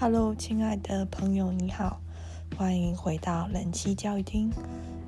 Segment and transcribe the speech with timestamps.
[0.00, 2.00] Hello，亲爱的朋友，你好，
[2.56, 4.50] 欢迎回到人气教育厅，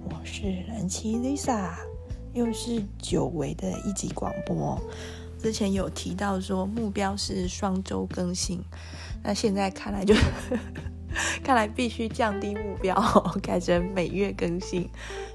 [0.04, 1.70] 我是人气 Lisa，
[2.34, 4.78] 又是久违的一集广播。
[5.38, 8.62] 之前有提到说目标是双周更新，
[9.22, 10.14] 那现在看来就
[11.42, 12.94] 看来必须降低目标，
[13.42, 14.86] 改成每月更新。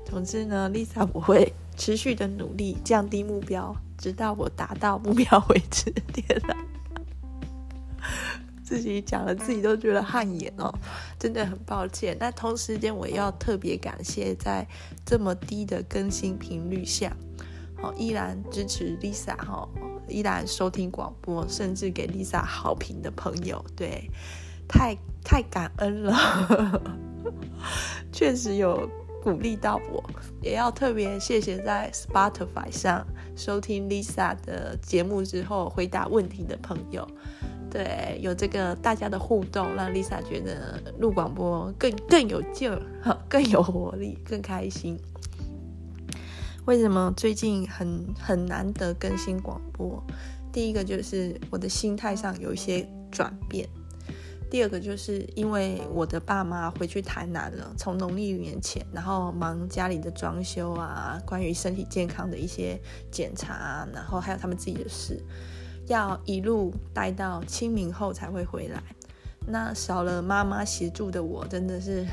[0.05, 5.91] 总之呢，Lisa 我会持续的努力降低目标，直到我达到目标为止。
[6.13, 6.55] 天哪！
[8.67, 10.69] 自己讲了，自己都觉得汗颜哦，
[11.17, 12.17] 真的很抱歉。
[12.19, 14.67] 那同时间，我要特别感谢在
[15.05, 17.15] 这么低的更新频率下，
[17.81, 19.65] 哦，依然支持 Lisa 哈，
[20.09, 24.11] 依然收听广播，甚至给 Lisa 好评的朋友，对，
[24.67, 24.93] 太
[25.23, 26.81] 太感恩了，
[28.11, 28.89] 确实有
[29.23, 30.03] 鼓励到我。
[30.41, 33.07] 也要特别谢谢在 Spotify 上
[33.37, 37.07] 收听 Lisa 的节目之后回答问题的朋友。
[37.77, 42.81] 对，有这个大家的互动，让 Lisa 觉得录广播更更有劲儿，
[43.29, 44.99] 更有活力，更开心。
[46.65, 50.03] 为什么最近很很难得更新广播？
[50.51, 53.69] 第一个就是我的心态上有一些转变，
[54.49, 65.23] 第二个就是因为我的爸妈回去台南了，从农历年前，然后忙家里的装修啊，关于身体健康的一些检查，然后还有他们自己的事。
[65.87, 68.81] 要一路待到清明后才会回来，
[69.47, 72.05] 那少了妈妈协助的我，真的是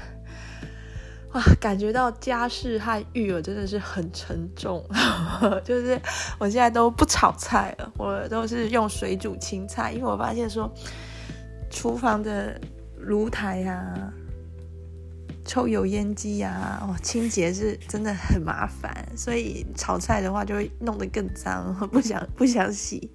[1.35, 4.85] 哇，感觉到家事和育儿真的是很沉重。
[5.65, 6.01] 就是
[6.39, 10.73] 我现在都不炒菜了，我都是用水煮青菜，因为我发现说，
[11.69, 12.61] 厨房的
[12.99, 14.13] 炉台呀、
[15.45, 23.11] 抽油烟机呀，哦，清洁是真的很麻烦，所以炒菜的话就会弄得更脏， 不想不想洗。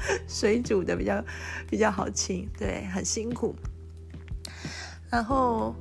[0.28, 1.24] 水煮的比较
[1.70, 3.54] 比较好清，对，很辛苦。
[5.10, 5.74] 然后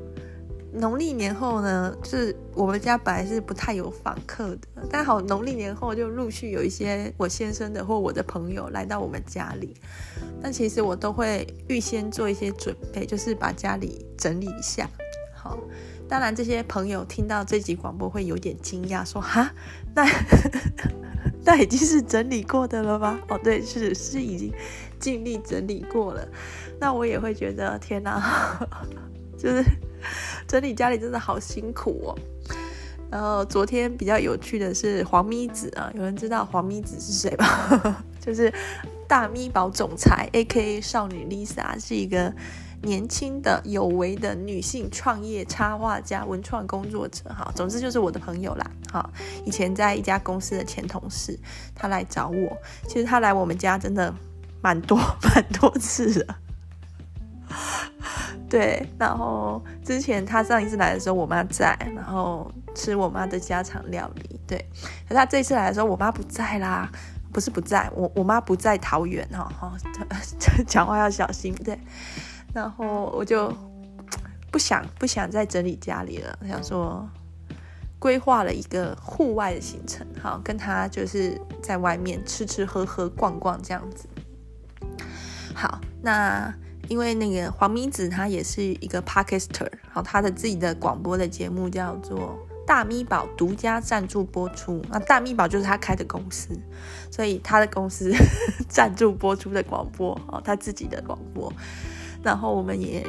[0.72, 9.74] 农历年后呢，就是我们家本来是不太有访客的，但好农历年后就陆续有一些我先生的或我的朋友来到我们家里。
[10.42, 14.88] 但其实我都会预先做一些准备，就是把家里整理一下。
[15.36, 15.58] 好，
[16.08, 19.52] 当然这些朋友听到这集广播会有点惊讶，说哈，
[19.96, 20.06] 那。
[21.44, 23.20] 那已经是整理过的了吗？
[23.30, 24.54] 哦，对，是是已经
[25.00, 26.28] 尽力整理过了。
[26.80, 28.68] 那我也会觉得天哪，
[29.38, 29.64] 就是
[30.48, 32.18] 整理家里真的好辛苦哦。
[33.12, 38.04] 然后昨天比较有趣的是黄咪子啊，有人知道黄咪子是谁吗？
[38.20, 38.52] 就是
[39.08, 42.34] 大咪宝总裁，AKA 少女 Lisa，是一个。
[42.86, 49.10] 年轻的有为的女性创业插画家、文创工作者，哈，总之就是我的朋友啦，哈。
[49.44, 51.38] 以前在一家公司的前同事，
[51.74, 52.58] 他来找我。
[52.88, 54.14] 其实他来我们家真的
[54.62, 56.36] 蛮多、蛮多次的。
[58.48, 64.40] 对，然后之前他上一次来的时候，我妈在，然后吃我妈的家常料理。
[64.46, 64.64] 对，
[65.10, 66.88] 可他这次来的时候，我妈不在啦，
[67.34, 69.74] 不是不在，我我妈不在桃园，哈，哈，
[70.68, 71.78] 讲话要小心，对。
[72.56, 73.54] 然后我就
[74.50, 77.06] 不想不想再整理家里了，想说
[78.00, 84.08] 规划了一个户外的行程，好，跟他就是在外面吃吃喝喝逛逛这样子。
[85.54, 86.54] 好，那
[86.88, 96.58] 因为那个黄明子他也是一个 Podcaster，好，他的自己的广播的节目叫做大咪宝独家赞助播出，那大咪宝就是他开的公司，
[97.12, 98.14] 所以他的公司
[98.70, 101.52] 赞助播出的广播，哦，他自己的广播。
[102.26, 103.06] 然后我们也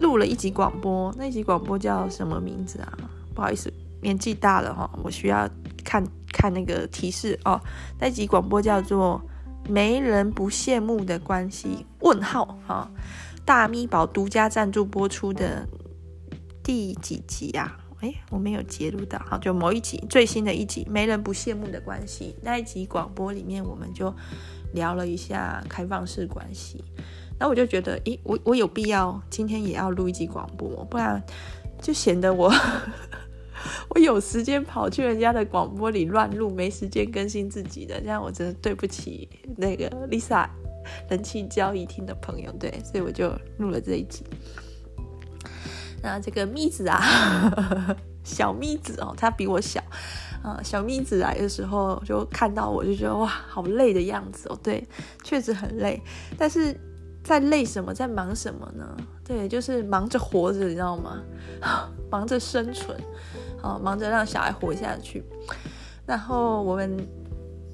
[0.00, 2.98] 录了一集广播，那集广播叫什么名字啊？
[3.34, 3.70] 不好意思，
[4.00, 5.46] 年纪大了哈，我需要
[5.84, 6.02] 看
[6.32, 7.60] 看那个提示哦。
[7.98, 9.20] 那集广播叫做
[9.70, 11.68] 《没人不羡慕的关系》
[12.00, 12.90] 问号哈，
[13.44, 15.68] 大咪宝独家赞助播出的
[16.64, 17.76] 第几集啊？
[18.00, 24.14] 诶，我没有截录到，好，就某一集最新的一集《没人不羡慕的关系》那一集广播里面，我们就
[24.72, 26.82] 聊了一下开放式关系。
[27.40, 31.20] 那我就觉得，咦，我我有必要今天也要录一集广播，不然
[31.80, 32.52] 就显得我
[33.88, 39.26] 我有时间跑去人家的广播里乱录，没时间更新自己的，这样我真的对不起
[39.56, 40.46] 那个 Lisa
[41.08, 44.22] 人气交易厅的朋友，对，所以我就录了这一集。
[46.02, 47.00] 那这个咪子啊，
[48.22, 49.82] 小咪子哦，他比我小
[50.42, 54.86] 啊，小咪子来的时候就看到我就觉得哇，好累的样子哦，对，
[55.24, 55.98] 确实很累，
[56.36, 56.78] 但是。
[57.22, 58.96] 在累什么，在忙什么呢？
[59.24, 61.22] 对，就是忙着活着，你知道吗？
[62.10, 62.98] 忙着生存，
[63.82, 65.22] 忙着让小孩活下去。
[66.06, 66.96] 然后我们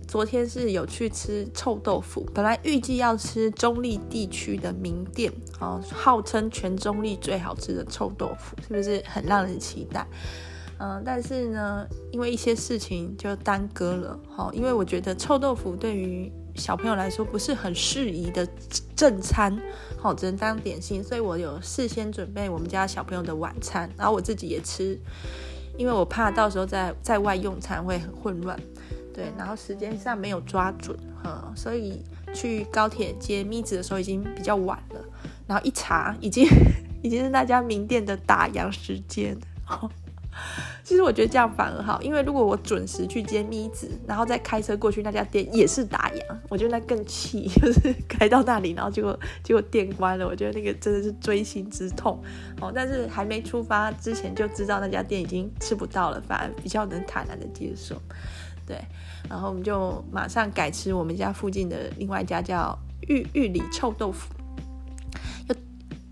[0.06, 10.06] 昨天是有去吃臭豆腐，本来预计要吃中立地区的名店，哦，号称全中立最好吃的臭豆腐，是不是很让人期待？
[10.78, 18.46] 嗯，但是呢，因为一些事情就耽搁了，好，因为我觉得臭豆腐对于小朋友来说不是很适宜的
[18.94, 19.56] 正餐，
[19.98, 24.98] 好，只能当点心，所以我有事先准备我们家小朋友的晚餐，然后我自己也吃，
[25.76, 28.58] 因为我怕到时候在在外用餐会很混乱，
[29.14, 32.02] 对，然后时间上没有抓准，哈，所以
[32.34, 35.00] 去高铁接咪子的时候已经比较晚了，
[35.46, 36.46] 然后一查已经
[37.02, 39.36] 已经是那家名店的打烊时间，
[40.84, 52.22] 其实我觉得这样反而好，因为如果我准时去接咪子，然后再开车过去那家店也是打烊，我觉得那更气， 就是开到那里，然后结果结果店关了，我觉得那个真的是锥心之痛
[52.60, 52.70] 哦。
[52.74, 58.00] 但是还没出发之前就知道那家店已经吃不到了，反而比较能坦然的接受。
[58.64, 58.76] 对，
[59.28, 62.78] 然后我们就马上改吃我们家附近的另外一家叫
[63.08, 64.32] 玉玉里臭豆腐，
[65.48, 65.54] 就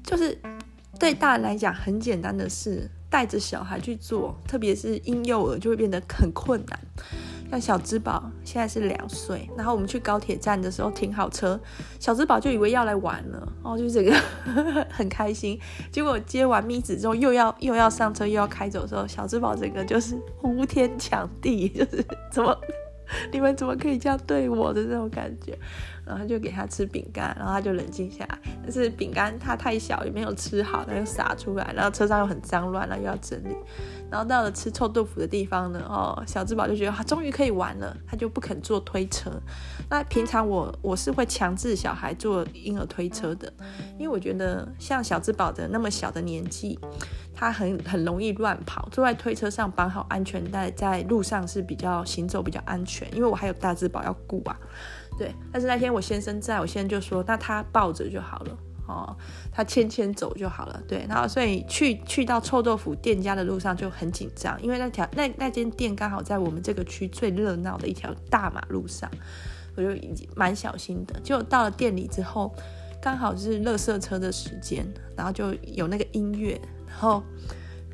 [0.04, 0.36] 就是
[0.98, 2.90] 对大人来讲很简单的事。
[3.14, 6.76] 带着小孩去做，特别是婴幼儿就会变得很困难。
[7.48, 11.60] 像小之宝现在是两岁，然后我们去高铁站的时候停好车，
[12.00, 14.12] 小之宝就以为要来玩了，哦，就这个
[14.90, 15.56] 很开心。
[15.92, 22.52] 结果接完咪子之后，又要又要上车，又要开走的时候，小之宝整个就是呼天抢地，就是怎么
[23.30, 25.56] 你们怎么可以这样对我的这种感觉。
[26.06, 28.38] 然后就给他吃饼干，然后他就冷静下来。
[28.62, 31.72] 但是饼干他太小，也没有吃好，他又洒出来。
[31.74, 33.54] 然后车上又很脏乱，然后又要整理。
[34.10, 39.30] 然后到了吃臭豆腐的地方呢，哦，小智宝就觉得他终于可以玩了，他就不肯坐推车。
[39.90, 43.52] 那平常我我是会强制小孩坐婴儿推车的，
[43.98, 46.78] 因为我觉得像小智宝的那么小的年纪，
[47.34, 53.12] 他很很容易乱跑，坐在推车上绑好安全带，在路上是比较行走比较安全。
[53.16, 54.56] 因为我还有大智宝要顾啊。
[55.16, 58.58] 对，但是那天我先生在，我先生就说，那他抱着就好了，
[58.88, 59.16] 哦，
[59.52, 60.82] 他牵牵走就好了。
[60.88, 69.10] 对，然后所以去去到臭豆腐店家的路上就很紧张，因为那条那那间店刚好在我们这个区最热闹的一条大马路上，
[69.76, 69.88] 我就
[70.34, 71.18] 蛮小心的。
[71.20, 72.52] 就到了店里之后，
[73.00, 74.84] 刚好是垃圾车的时间，
[75.16, 77.22] 然后就有那个音乐，然后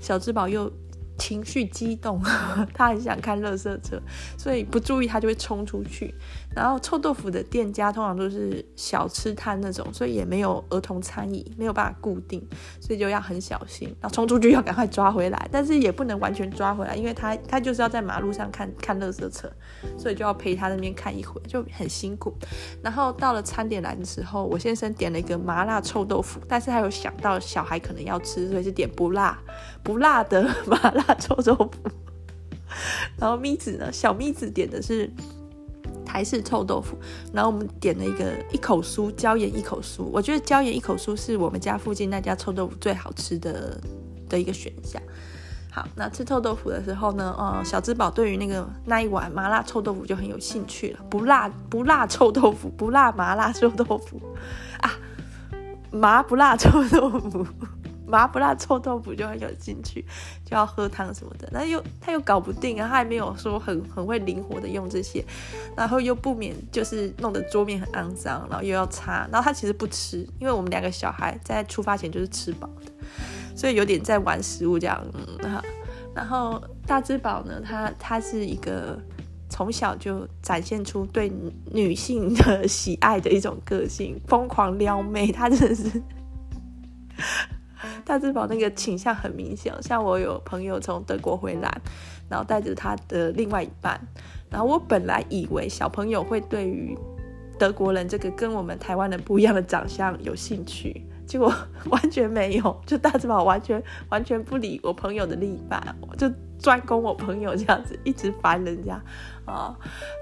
[0.00, 0.72] 小智宝又。
[1.18, 2.18] 情绪激动，
[2.72, 4.00] 他很想看乐色车，
[4.38, 6.14] 所以不注意他就会冲出去。
[6.54, 12.44] 然后臭豆腐的店家通常都是小吃摊那种，所以也没有儿童餐椅，没有办法固定，
[12.80, 13.86] 所以就要很小心。
[14.00, 19.48] 然后冲出去要赶快抓回来，但是也不能完全抓回来，因为他他就是要在马路上看看垃圾车，
[19.96, 22.34] 所以就要陪他那边看一会，就很辛苦。
[22.82, 29.38] 然后到了餐点来的时候，我先生点了一个麻辣臭豆腐，但是他有想到小孩可能要吃，所以是点不辣
[29.84, 31.70] 不辣的麻辣臭豆腐。
[33.16, 35.08] 然后咪子呢，小咪子点的是。
[36.04, 36.96] 台式臭豆腐，
[37.32, 40.02] 然后我们点了一个一口酥，椒盐一口酥。
[40.04, 43.80] 我觉得椒盐一口酥是我们家附近那家臭豆腐最好吃的
[44.28, 45.00] 的一个选项。
[45.72, 51.00] 好，那吃臭豆腐的时候呢，呃，小之宝对于那个那一碗麻辣臭豆腐就很有兴趣了。
[51.08, 54.20] 不辣不辣臭豆腐，不辣麻辣臭豆腐
[54.80, 54.90] 啊，
[55.92, 57.46] 麻不辣臭豆腐。
[58.10, 60.04] 麻不辣臭豆腐就很有兴趣，
[60.44, 65.24] 就要喝汤什么的，那又他又搞不定啊，他还没有说很很会灵活的用这些，
[65.76, 72.92] 然后又不免就是弄得桌面很肮脏，然后又要擦，然后他其实不吃，因为我们两个小孩在出发前就是吃饱的，
[73.56, 75.62] 所以有点在玩食物这样，嗯，
[76.14, 79.00] 然后大之宝呢，他他是一个
[79.48, 81.32] 从小就展现出对
[81.72, 86.02] 女性的喜爱的一种个性，疯狂撩妹，他真的是。
[88.00, 91.80] 大之宝那个倾向很明显，像我有朋友从德国回来，
[92.28, 94.00] 然后带着他的另外一半，
[94.50, 96.96] 然后我本来以为小朋友会对于
[97.58, 101.52] 德国人这个跟我们台湾人不一样的长相有兴趣，结果
[101.90, 105.80] 完全没有，就大之宝完全完全不理我朋友的另一半，
[106.16, 109.00] 就专攻我朋友这样子，一直烦人家
[109.50, 109.76] 啊、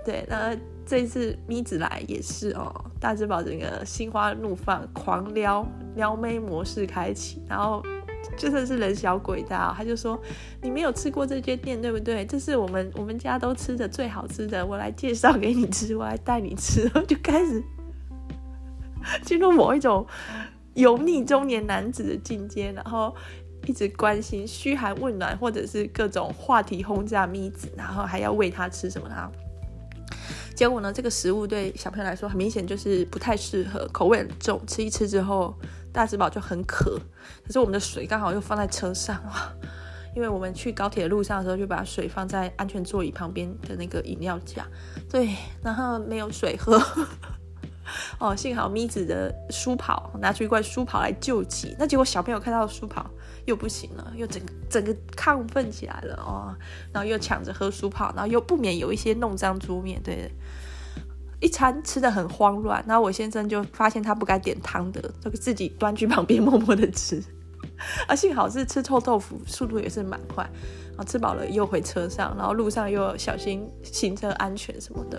[0.05, 0.57] 对，那。
[0.91, 5.63] 这次咪子来也是哦，大之宝整个心花怒放，狂撩
[5.95, 7.83] 撩妹模式开启，然后
[8.39, 10.19] 就算是人小鬼大，他就说
[10.63, 12.25] 你没有吃过这间店对不对？
[12.25, 17.63] 这是我们我们家都吃的最好吃的，我来介绍给你吃，我来带你吃，然 后就开始
[19.21, 20.07] 进入某一种
[20.73, 23.15] 油腻中年男子的境界，然后
[23.67, 29.31] 一直关心嘘寒问暖，或者是各种话题轰炸咪子，然后还要喂他吃什么呢？
[30.55, 34.61] 结果呢，这个食物对小朋友来说很明显就是不太适合，口味很重。
[34.67, 35.55] 吃一吃之后，
[35.93, 36.99] 大只宝就很渴。
[37.47, 39.23] 可是我们的水刚好又放在车上，
[40.17, 44.67] 因为我们去高铁路上的时候，就把水放在安全座椅旁边的那个饮料架，
[45.09, 46.83] 对，然后没有水喝。
[48.19, 53.09] 哦，幸好咪子的书跑拿出一罐书跑来救急，那结果小朋友看到书跑
[53.49, 56.55] 又不行了，又整整个亢奋起来了哦，
[56.93, 60.31] 然后又抢着喝书泡，然后又不免有一些弄脏桌面，对，
[61.40, 62.85] 一餐吃得很慌乱。
[62.87, 67.23] 然后我先生就发现他不该点汤的，就自己端去旁边 默默的吃。
[68.07, 70.45] 啊，幸好是吃臭豆腐，速度也是蛮快。
[70.90, 75.19] 然后吃饱了又回车上，然后路上又小心行车安全什么的。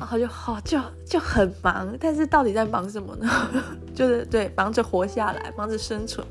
[0.00, 3.28] 然后就好、就就很忙，但是到底在忙什么呢？
[3.94, 6.26] 就是对，忙着活下来，忙着生存。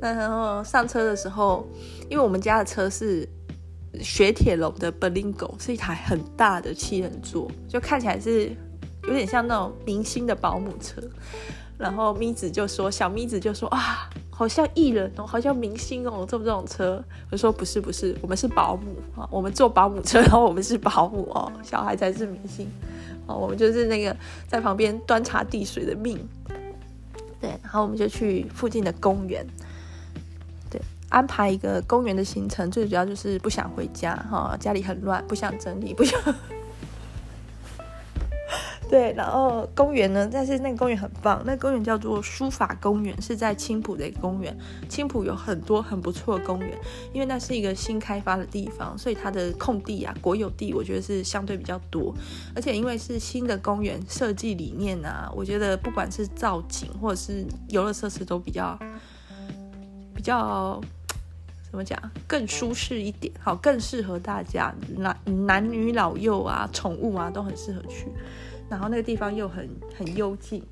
[0.00, 1.66] 那然后上车的时候，
[2.10, 3.26] 因为我们家的车是
[4.00, 8.54] 雪铁龙的 Berlingo，是一台很大的七人座，就看起来是
[9.04, 11.00] 有点像那种明星的保姆车。
[11.76, 22.70] 然后咪子就说：“小咪子就说啊，好像艺人哦，好像明星哦，坐这种车。”我说：“不是，不是，我们是保姆啊，我们坐保姆车，然后我们是保姆哦，小孩才是明星
[23.26, 24.16] 哦，我们就是那个
[24.46, 26.18] 在旁边端茶递水的命。”
[27.40, 29.46] 对，然后我们就去附近的公园，
[30.70, 36.18] 对，安排一个公园的行程，最主要就是不想回家哈，家里很乱，不想整理，不想。
[38.90, 44.56] 对，然后公园呢，但是那个公园很棒，那个公园叫做书法公园，是在青浦的一个公园。
[44.88, 46.70] 青浦有很多很不错的公园，
[47.12, 52.14] 因为那是一个新开发的地方，所以它的空地啊，国有地，我觉得是相对比较多。
[52.54, 58.78] 而且因为是新的公园设计理念啊，我觉得不管是造景或者是游乐设施都比较
[60.14, 60.80] 比较
[61.70, 61.98] 怎么讲，
[62.28, 68.06] 更舒适一点，好，更适合大家，男男女老幼啊，宠物啊都很适合去。
[68.68, 70.62] 然后那个地方又很很幽静，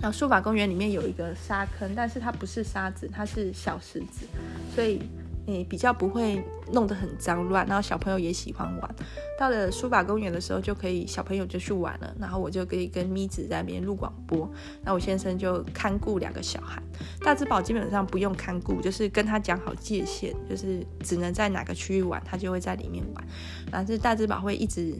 [0.00, 4.26] 然后书法公园里面有一个沙坑，但是它不是沙子，它是小石子，
[4.74, 5.00] 所以
[5.46, 7.64] 你比较不会弄得很脏乱。
[7.66, 8.94] 然后小朋友也喜欢玩。
[9.38, 14.50] 到了书法公园的时候，就可以小朋友就去玩了，然后我就可以跟咪子在那边录广播，
[14.82, 16.82] 那我先生就看顾两个小孩。
[17.20, 23.24] 大之宝基本上不用看顾，就是跟他讲好界限，就是只能在哪个区域玩，他就会在里面玩。
[23.70, 24.96] 但是大之宝会一直。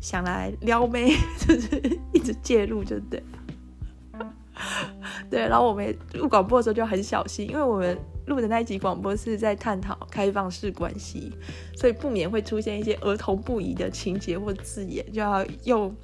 [0.00, 3.22] 想来撩妹， 就是一直介入，就对。
[5.30, 11.32] 对，然后我们录广播的时候就很小心，因为我们录的那一集广播是在探讨开放式关系，
[11.74, 15.94] 所以不免会出现一些儿童不宜的情节或字眼，就要用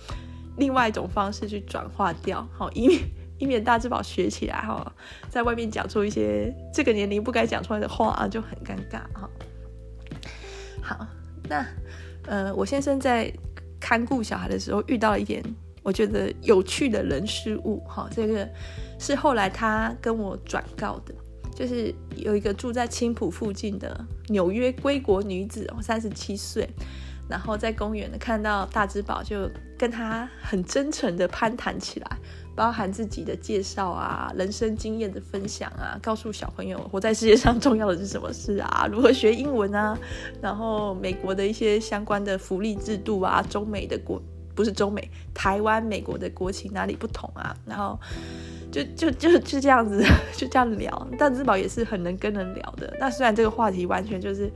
[0.56, 3.00] 另外一种方式去转化掉， 好，以免
[3.38, 4.90] 以免大智宝学起来哈，
[5.28, 9.28] 在外面讲出一些这个年龄不该讲出来的话，就很尴尬哈。
[10.80, 11.06] 好，
[11.48, 11.66] 那
[12.26, 13.30] 呃，我先生在。
[13.86, 15.40] 看顾小孩的时候遇到一点
[15.84, 18.48] 我觉得有趣的人事物，哈，这个
[18.98, 21.14] 是后来他跟我转告的，
[21.54, 26.68] 就是有一个住在青浦附近的纽约归国女子，三十七岁，
[27.30, 32.18] 然后在公园呢看到大之宝，就跟他很真诚的攀谈起来，
[32.56, 39.96] 包含自己的介绍啊，人生经验的分享啊，告诉小朋友活在世界上重要的是什么事啊， 如何学英文啊，
[40.40, 44.20] 然后美国的一些相关的福利制度啊，中美的国
[44.54, 48.00] 不是中美，台湾美国的国情哪里不同啊，然后
[48.72, 50.02] 就就就就这样子
[50.34, 54.50] 就这样聊，大之宝也是很能跟人聊的，那虽然这个话题完全就是。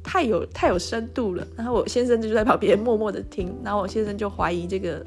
[0.00, 5.04] 太有太有深度了，然后我先生就在旁边默默的听，然后我先生就怀疑这个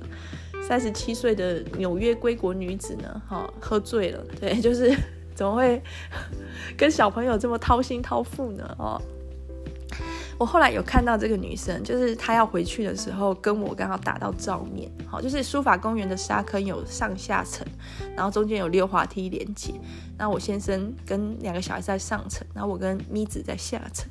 [0.72, 4.96] 三十七岁的纽约归国女子呢，哈、喝醉了，对，就是
[5.36, 5.84] 怎么会
[6.78, 8.74] 跟小朋友这么掏心掏腹呢？
[8.80, 9.02] 哦。
[10.40, 14.90] 我后来有看到这个女生，就是她要回去的时候，跟我刚好打到照面。
[15.06, 17.68] 好，就是书法公园的沙坑有上下层，
[18.16, 19.74] 然后中间有溜滑梯连接。
[20.18, 24.10] 那我先生跟两个小孩在上层，然后我跟咪子在下层。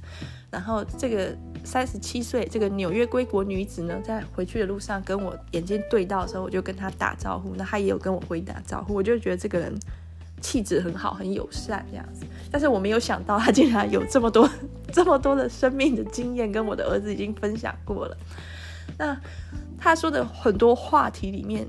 [0.51, 9.79] 然后这个三十七岁这个纽约归国女子呢，在回去的路上跟我眼睛对到的时候，我就跟她打招呼，那她也有跟我回打招呼，我就觉得这个人。
[10.43, 14.49] 气质很好，很友善这样子，但是我没有想到她竟然有这么多、
[14.91, 18.17] 这么多的生命的经验，跟我的儿子已经分享过了。
[18.97, 19.15] 那
[19.79, 21.67] 他说的很多话题里面，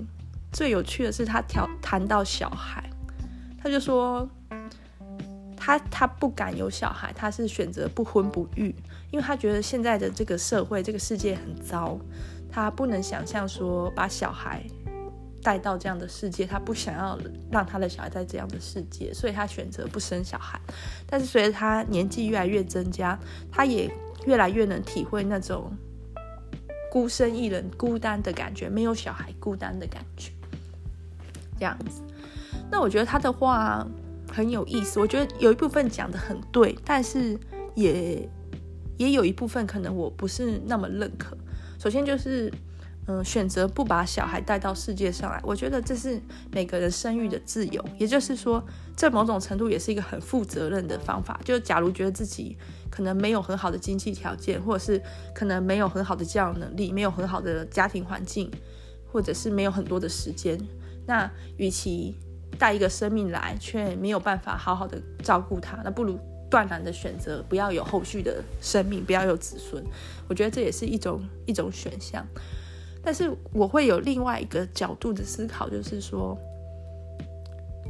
[0.53, 2.89] 最有趣的是他调谈到小孩，
[3.61, 4.25] 他就说
[5.63, 8.75] 他他不敢有小孩，他是选择不婚不育，
[9.11, 11.99] 因为他觉得现在的这个社会、这个世界很糟，
[12.51, 14.63] 他不能想象说把小孩。
[15.43, 17.17] 带到这样的世界，他不想要
[17.51, 20.61] 让他的小孩在这样的世界，所以他选择不生小孩。
[21.07, 23.17] 但是随着他年纪越来越增加，
[23.51, 23.91] 他也
[24.27, 25.75] 越来越能体会那种
[26.91, 30.31] 孤身一人、孤单的感觉，没有小孩孤单的感觉。
[31.57, 32.03] 这样子，
[32.69, 33.83] 那我觉得他的话
[34.31, 34.99] 很有意思。
[34.99, 37.37] 我觉得有一部分讲得很对，但是
[37.75, 38.27] 也
[38.97, 41.37] 也有一部分可能我不是那么认可。
[41.77, 42.51] 首先就是。
[43.07, 46.21] 嗯，选择不把小孩带到世界上来，我觉得这是
[46.51, 47.83] 每个人生育的自由。
[47.97, 48.63] 也就是说，
[48.95, 51.41] 这某种程度也是一个很负责任的方法。
[51.43, 52.55] 就假如觉得自己
[52.91, 55.01] 可能没有很好的经济条件，或者是
[55.33, 58.51] 可能没有很好的教育能力，没有很好的家庭环境，
[59.11, 60.55] 或者是没有很多的时间，
[61.07, 62.15] 那与其
[62.57, 69.83] 带一个生命来却没有办法好好的照顾他，那不如断然的选择不要有后续的生命，不要有子孙。
[70.27, 72.25] 我觉得这也是一种一种选项。
[73.03, 76.37] 但是我会有另外一个角度的思考，就是说，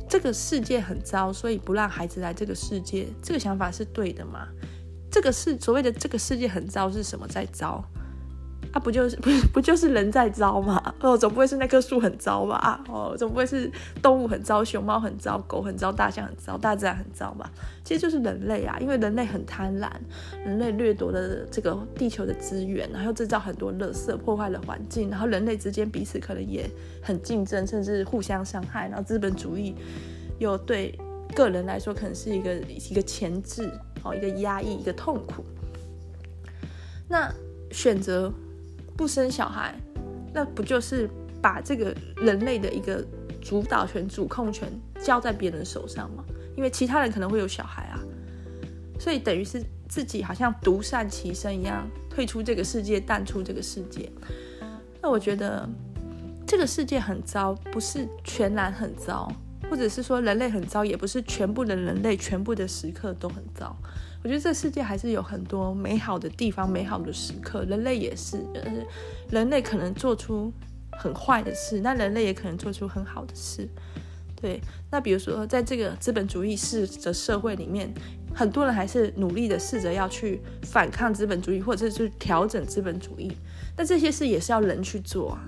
[0.07, 4.47] 这个世界很糟，所以不让孩子来这个世界，这个想法是对的吗？
[5.11, 7.83] 这个是所谓的这个世界很糟是什么在糟？
[8.73, 10.81] 啊，不就是不是不就是人在糟吗？
[11.01, 12.81] 哦，总不会是那棵树很糟吧？
[12.87, 13.69] 哦，总不会是
[14.01, 17.51] 动物很糟，熊猫很糟，狗很糟，大象很糟，大自然很糟吧？
[17.83, 19.89] 其实就是人类啊，因为人类很贪婪，
[20.45, 26.69] 人类掠夺了这个地球的资源，然后制造很多垃圾，破坏了环境，然后人类之间彼此可能也
[27.01, 29.75] 很竞争，甚至互相伤害，然后资本主义
[30.39, 30.97] 又对
[31.35, 33.69] 个人来说可能是一个一个钳制，
[34.01, 35.43] 哦，一个压抑，一个痛苦。
[37.09, 37.29] 那
[37.71, 38.31] 选择。
[38.95, 39.75] 不生小孩，
[40.33, 41.09] 那不就是
[41.41, 43.03] 把这个人类的一个
[43.41, 44.71] 主导权、主控权
[45.01, 46.23] 交在别人手上吗？
[46.55, 47.99] 因为其他人可能会有小孩啊，
[48.99, 54.11] 所以等于是自己好像独善其身一样，退出这个世界，淡出这个世界。
[55.01, 55.67] 那我觉得
[56.45, 59.31] 这个世界很糟，不是全然很糟，
[59.71, 63.73] 或者是说人类很糟，也不是全部的人类、全部的时刻都很糟。
[64.21, 67.63] 我觉得这世界还是有很多美好的地方，美好的时刻。
[67.63, 68.85] 人类也是，就是
[69.29, 70.51] 人类可能做出
[70.99, 73.65] 很坏的事，那人类也可能做出很好的事。
[74.35, 74.59] 对，
[74.91, 77.89] 那比如说，在这个资本主义式的社会里面，
[78.35, 83.31] 很多人还是努力的试着要去反抗资本主义，或者是调整资本主义。
[83.77, 85.41] 那这些事也是要人去做啊，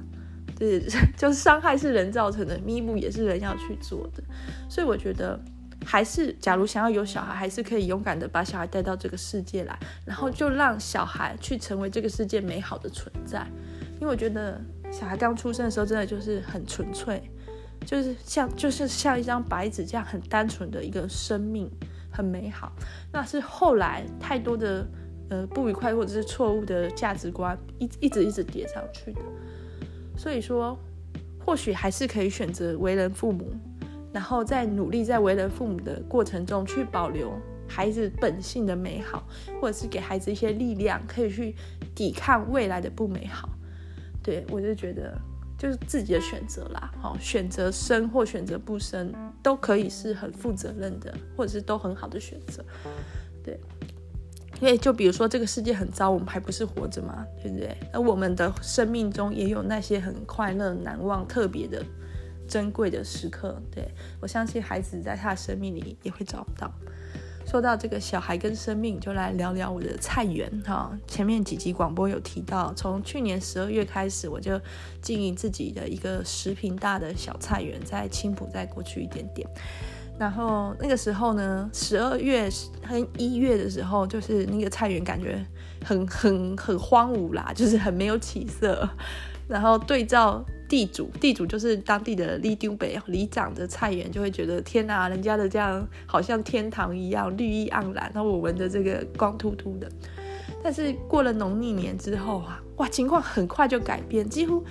[0.58, 0.80] 对，
[1.18, 4.24] 就是伤害是人造成的，弥补也是人要去做的。
[4.70, 5.40] 所以我觉得。
[5.86, 13.46] 还是，假如想要有小孩，还是可以勇敢的把小孩带到这个世界来，然后就让小孩去成为这个世界美好的存在。
[14.00, 17.22] 因为我觉得小孩刚出生的时候，真的就是很纯粹，
[17.86, 21.70] 就是像就是像一张白纸这样很单纯的一个生命，
[22.10, 22.72] 很美好。
[23.12, 24.88] 那是后来太多的
[25.30, 29.20] 呃不愉快或者是错误的价值观一一直一直叠上去的。
[30.16, 30.78] 所以说，
[31.46, 33.54] 或许还是可以选择为人父母。
[34.14, 37.34] 然后在努力在为人父母的过程中，去保留
[37.68, 39.28] 孩子本性的美好，
[39.60, 41.56] 或者是给孩子一些力量，可以去
[41.96, 43.50] 抵抗未来的不美好。
[44.22, 45.20] 对，我就觉得，
[45.58, 46.94] 就是自己的选择啦。
[47.02, 52.64] 好，选择生或选择不生，都可以是很负责任的，或者是都很好的选择。
[53.44, 53.60] 对，
[54.64, 57.28] 因为就比如说这个世界很糟，我们还不是活着嘛？
[57.42, 57.76] 对不对？
[57.92, 61.84] 而我们的生命中也有那些很快乐、难忘、特别的。
[62.48, 63.86] 珍贵的时刻，对，
[64.22, 66.72] 我相信孩子在他的生命里也会找到。
[67.46, 70.98] 说到这个小孩跟生命，就来聊聊我的菜园哈。
[71.08, 74.60] 前面几集广播有提到，从去年十二月开始，我就
[75.02, 79.46] 经营自己的一个十坪大的小菜园，在青埔再过去一点点。
[80.20, 82.50] 然后那个时候呢，十二月
[82.86, 85.46] 和一月的时候，就是那个菜园感觉
[85.84, 88.88] 很很很荒芜啦，就是很没有起色。
[89.48, 90.44] 然后对照。
[90.70, 99.88] 地主，地主就是当地的里长伯里长的菜园，就会觉得天哪，人家的这样好像天堂一样绿意盎然，然后我闻着这个光秃秃的。
[100.64, 104.64] 但是过了农历年之后啊，哇，情况很快就改变，几乎。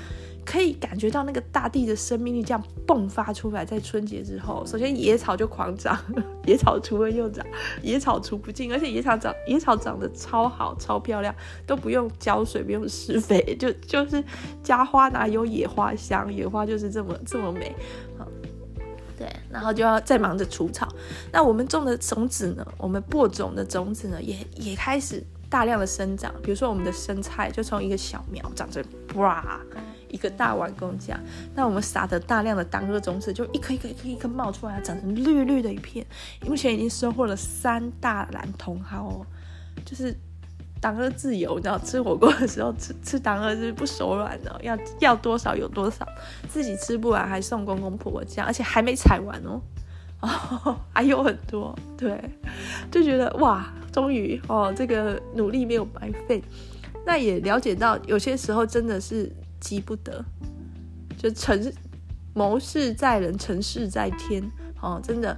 [0.44, 5.96] 可以感觉到那个大地的生命力这样迸发出来，在春节之后，首先野草就狂长，
[6.46, 7.46] 野草除了又长，
[7.82, 11.34] 野草除不尽，而且野草长野草长得超好，超漂亮，
[11.66, 14.22] 都不用浇水，不用施肥，就就是
[14.62, 17.74] 家花哪有野花香，野花就是这么这么美，
[19.16, 20.88] 对，然后就要再忙着除草。
[21.30, 22.66] 那我们种的种子呢？
[22.76, 26.34] 我们播种的种子呢，也也开始大量的生长。
[26.42, 28.82] 比如说我们的生菜，就从一个小苗长成，
[29.14, 29.60] 哇！
[30.12, 31.18] 一个大碗公这样，
[31.54, 36.06] 那我们撒的大量的当归种子就一颗一颗一颗一颗冒出来，长成绿绿的一片。
[36.46, 39.26] 目前已经收获了三大篮茼蒿哦，
[39.84, 40.14] 就是
[40.80, 46.06] 当归自由，你知道吃火锅的时候 吃吃当归是不手软的，要要多少有多少，
[46.48, 49.62] 自己吃不完还送公公婆婆这样，而且还没采完哦，
[50.20, 50.76] 哦。
[50.92, 52.22] 还有很多，对，
[52.90, 56.42] 就觉得哇，终于哦这个努力没有白费，
[57.06, 59.32] 那也了解到有些时候真的是。
[59.62, 60.22] 急不得，
[61.16, 61.72] 就成
[62.34, 64.42] 谋事在人，成事在天
[64.82, 65.34] 哦，真的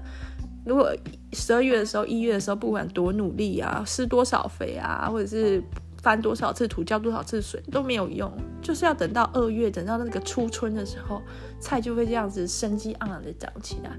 [0.65, 0.91] 如果
[1.33, 5.63] 十二月的时候、一月的时候，不管多努力啊，施多少肥啊，或者是
[6.03, 8.33] 翻多少次土、浇多少次水都没有用，
[8.63, 11.21] 就是要等到二月，等到那个初春的时候，
[11.61, 13.91] 菜就会这样子生机盎然的长起来。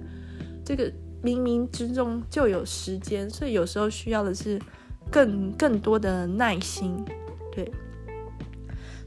[0.66, 0.92] 这个
[1.24, 4.60] 冥冥之中就有时间，所以有时候需要的是
[5.12, 7.06] 更更多的耐心，
[7.54, 7.72] 对。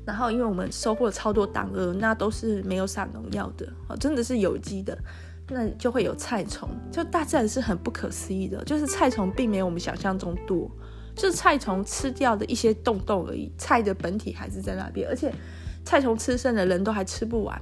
[0.09, 4.97] 然后，因为我们收获了超多当归，那都是没有撒农药的，哦，真的是有机的。
[5.51, 10.71] 那就会有菜虫，就大自然是很不可思议的，就是菜虫并没有我们想象中多，
[11.15, 15.31] 就是菜虫吃掉的一些洞洞而已，菜的本体还是在那边，而且
[15.85, 17.61] 菜虫吃剩的人都还吃不完。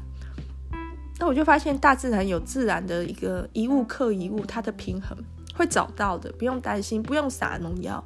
[1.19, 5.19] 那我就发现大自然有自然的一个一物克一物，它的平衡
[5.57, 8.05] 会找到的，不用担心，不用撒农药。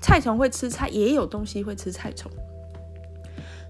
[0.00, 2.28] 菜虫会吃菜，也有东西会吃菜虫。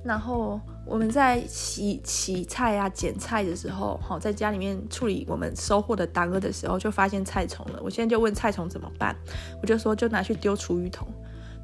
[0.06, 7.80] 然后我们在洗洗菜啊、剪菜的时候，好，在家里面处理我们收获的当归的时候，就发现菜虫了。
[7.82, 9.16] 我现在就问菜虫怎么办，
[9.60, 11.08] 我就说就拿去丢厨余桶。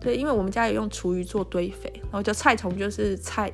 [0.00, 3.52] 对，因为我们家有用厨余做堆肥，然后就菜虫就是菜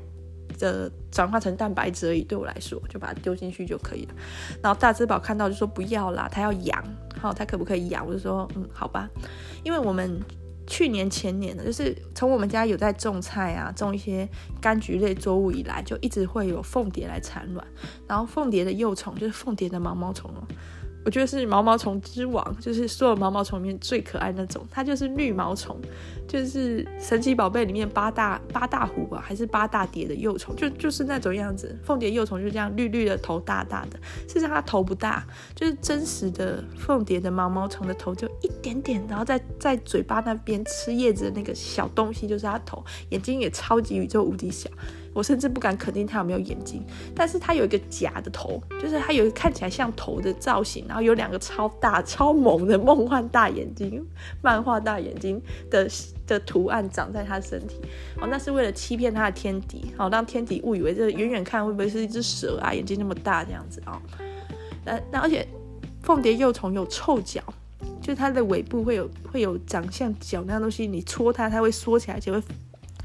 [0.59, 2.23] 的转化成蛋白质而已。
[2.23, 4.15] 对我来说，就把它丢进去就可以了。
[4.63, 6.83] 然后大只宝看到就说不要啦，他要养，
[7.21, 8.07] 好，他可不可以养？
[8.07, 9.07] 我就说嗯，好吧，
[9.63, 10.19] 因为我们。
[10.69, 14.29] 去年前年的，就是从我们家有在种菜啊，种一些
[14.61, 17.67] 柑橘类作物以来，就一直会有凤蝶来产卵。
[18.07, 20.47] 然后凤蝶的幼虫就是凤蝶的毛毛虫哦，
[21.05, 24.67] 我觉得是毛毛虫之王，就是所有毛毛虫里面最可爱那种。
[24.71, 25.81] 它就是绿毛虫，
[26.27, 31.75] 就是神奇宝贝里面八大八大虎吧，还是八大蝶的幼虫，就就是那种样子。
[31.83, 44.69] 凤蝶幼虫就这样绿绿的头大大的，事实上它头不大，就是真实的凤蝶的毛毛虫的头就一点点，然后在在嘴巴那边吃叶子的那个小东西就是它头，眼睛也超级宇宙无敌小。
[45.13, 54.07] 我甚至不敢肯定它有没有眼睛，但是它有一个假的头，就是它有一个看起来像头的造型，然后有两个超大超萌的梦幻大眼睛、
[54.43, 55.41] 漫画大眼睛
[55.71, 55.89] 的
[56.27, 57.81] 的图案长在它身体。
[58.21, 62.73] 哦，那是为了欺骗它的天敌，好让天敌误以为这远远看会不会是一只蛇啊？
[62.73, 64.01] 眼睛那么大这样子啊？
[64.85, 65.47] 那、那而且
[66.03, 67.43] 凤蝶幼虫有臭脚，
[68.01, 72.43] 就是它的尾部会有会有长像脚那样东西，你戳它，它会缩起来，就会。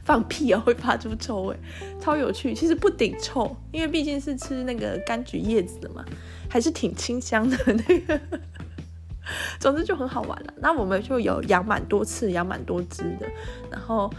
[0.04, 1.56] 放屁啊，会发出臭味，
[2.00, 2.54] 超有趣。
[2.54, 6.04] 其实不顶臭，因为毕竟是吃那个柑橘叶子的嘛，
[6.50, 8.20] 还是挺清香的那个。
[9.60, 10.54] 总之就很好玩了。
[10.58, 13.28] 那我们就有养蛮多次，养蛮多只的，
[13.72, 14.12] 然后。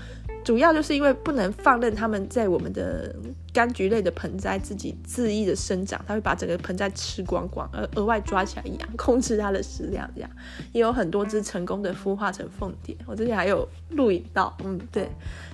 [0.45, 3.15] 主要就是因为不能放任它们在我们的
[3.53, 10.09] 柑橘类的盆栽自己恣意的生长，它会把整个盆栽吃光光，而额外抓起来养，控制它的食量。
[10.15, 10.31] 这样
[10.73, 15.09] 也有很多只成功的孵化成凤蝶，我之前还有录影到，嗯，对。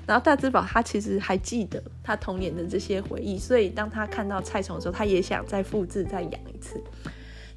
[0.06, 6.82] 然后大只宝他其实还记得他童年的这些回忆，所以当他看到菜虫的时候，他也想再复制再养一次。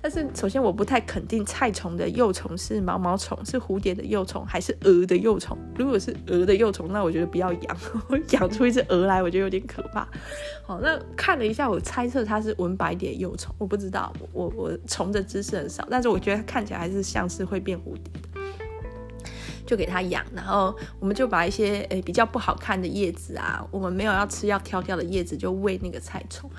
[0.04, 5.58] 但是首先我不太肯定菜虫的幼虫是毛毛虫，是蝴蝶的幼虫，还是蛾的幼虫。
[5.78, 7.78] 如果是蛾的幼虫，那我觉得不要养，
[8.32, 10.06] 养出一只蛾来，我觉得有点可怕。
[10.66, 19.30] 好，那看了一下，我猜测它是纹白蝶幼虫，我不知道，我我虫的知识很少，但是我觉得它看起来还是像是会变蝴蝶的，
[19.66, 20.22] 就给它养。
[20.36, 26.52] 然后我们就把一些诶、比较不好看的叶子啊，我们没有要吃要挑掉的叶子，就喂那个菜虫。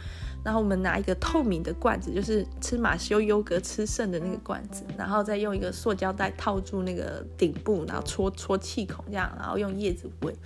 [0.44, 10.36] 然后我们拿一个透明的罐子，就是吃马修优格吃剩的那个罐子，然后再用一个塑胶袋套住那个顶部，然后戳戳气孔这样，然后用叶子喂，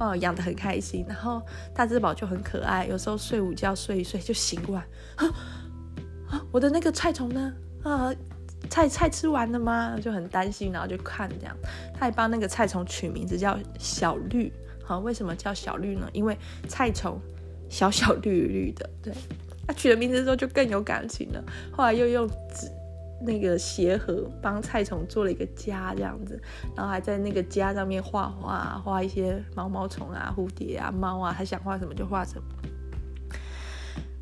[0.00, 1.04] 哦，养得很开心。
[1.06, 1.42] 然后
[1.74, 4.86] 大只宝就很可爱，有时候睡午觉睡一睡就醒过来，
[6.30, 7.52] 啊，我的那个菜虫呢？
[7.82, 8.10] 啊，
[8.70, 9.98] 菜菜吃完了吗？
[10.00, 11.54] 就很担心，然后就看这样。
[11.92, 14.50] 他还帮那个菜虫取名字叫小绿，
[14.82, 16.08] 好，为什么叫小绿呢？
[16.14, 16.34] 因为
[16.66, 17.20] 菜虫。
[17.68, 19.14] 小小绿绿的，对，
[19.66, 21.44] 他取了名字之后就更有感情了。
[21.70, 22.70] 后来又用纸
[23.24, 26.40] 那个鞋盒帮菜虫做了一个家，这样子，
[26.76, 32.44] 然后还在那个家上面画画，画一些毛毛虫啊、蝴蝶啊、猫啊，他想画什么就画什么。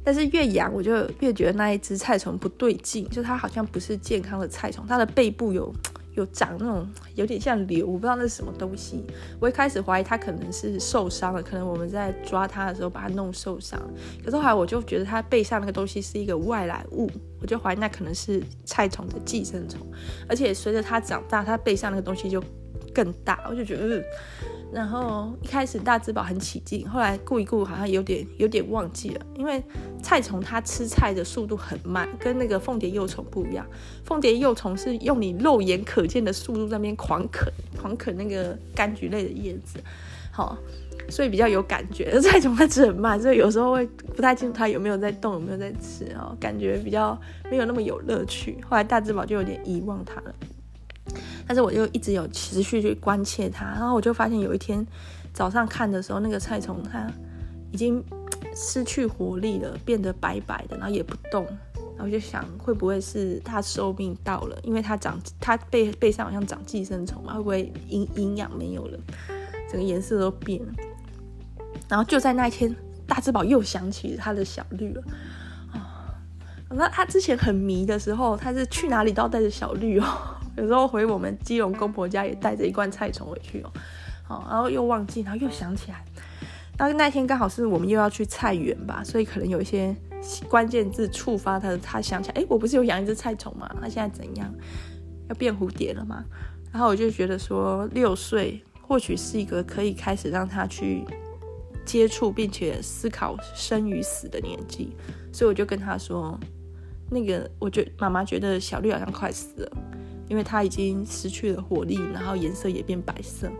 [0.03, 5.73] 但是越养我就越觉得那一只菜虫不对劲，就它好像不是健康的菜虫，它的背部有。
[6.21, 9.05] 有长那种有点像瘤，我不知道那是什么东西。
[9.41, 13.81] 我一开始怀疑它可能是受伤了，可能我们在抓它的时候把它弄受伤。
[14.25, 19.81] 可是后来我就觉得它背上那个东西是一个外来物，我就怀疑那可能是菜虫的寄生虫。
[20.29, 22.43] 而且随着它长大，它背上那个东西就
[22.95, 23.97] 更大，我就觉得。
[23.97, 24.05] 嗯
[24.73, 29.63] 然后一开始大只宝很起劲，后来顾一顾好像有点有点忘记了，因为
[30.01, 33.67] 菜虫它吃菜的速度很慢，跟那个凤蝶幼虫不一样。
[34.05, 39.81] 凤蝶幼虫是用你肉眼可见的速度在那边狂啃，狂啃那个柑橘类的叶子。
[40.33, 40.57] 好，
[41.09, 42.21] 所以比较有感觉。
[42.21, 48.57] 菜虫它吃很慢，所以有时候会不太清楚它有没有在动，有没有在吃哦，感觉比较没有那么有乐趣。
[48.69, 50.35] 后来大智宝就有点遗忘它了，
[51.51, 54.87] 但是我就一直有持续去关切它，然后我就发现有一天
[55.33, 57.05] 早上看的时候，那个菜虫它
[57.73, 58.01] 已经
[58.55, 61.45] 失去活力了，变得白白的，然后也不动。
[61.45, 64.57] 然后我就想，会不会是它寿命到了？
[64.63, 68.99] 因为它长，它背背上好像长寄生虫嘛，会不会营营养没有了，
[69.69, 70.73] 整个颜色都变了？
[71.89, 72.73] 然后就在那一天，
[73.09, 75.03] 大智宝又想起他的小绿了
[75.73, 76.15] 啊！
[76.69, 80.07] 那他之前很迷的时候，他是去哪里都要带着小绿哦。
[80.57, 83.73] 有时候回我们基隆公婆家也带着一罐菜虫回去哦。
[84.23, 86.05] 好，然后又忘记，然后又想起来。
[86.79, 89.95] 然后那天刚好是我们又要去菜园吧，所以可能有一些。
[90.51, 93.67] 关键字触发他的，他想起来，哎，我不是有养一只菜虫吗？
[93.81, 94.55] 他现在怎样？
[95.31, 96.23] 要变蝴蝶了吗？
[96.71, 101.07] 然后我就觉得说，六岁或许是一个可以开始让他去
[101.87, 104.95] 接触并且思考生与死的年纪，
[105.33, 106.39] 所以我就跟他说，
[107.11, 109.73] 那个，我觉妈妈觉得小绿好像快死了，
[110.31, 113.51] 因为他已经失去了活力，然后颜色也变白色。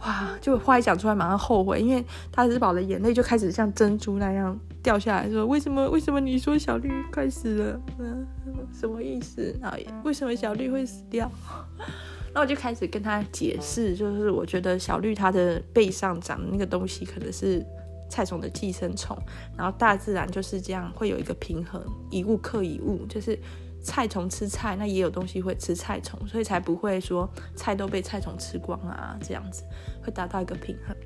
[0.00, 0.36] 哇！
[0.40, 5.88] 就话一讲出来，马上后悔，因为大智宝的眼泪就开始像珍珠那样掉下来，说：“为什么？
[5.90, 7.80] 为什么你说小绿快死了？
[7.98, 8.26] 嗯，
[8.72, 9.56] 什么意思？
[9.62, 9.76] 啊？
[10.02, 11.30] 为什么小绿会死掉？”
[12.34, 17.64] 那我就开始跟他解释，就是我觉得小绿它的背上长的那个东西可能是
[18.10, 19.16] 菜虫的寄生虫，
[19.56, 23.38] 然后大自然就是这样，会有一个平衡，一物克一物，就是。
[23.86, 29.62] 菜虫吃菜，那也有东西会吃菜虫，所以才不会说菜都被菜虫吃光啊，这样子
[30.02, 30.96] 会达到一个平衡。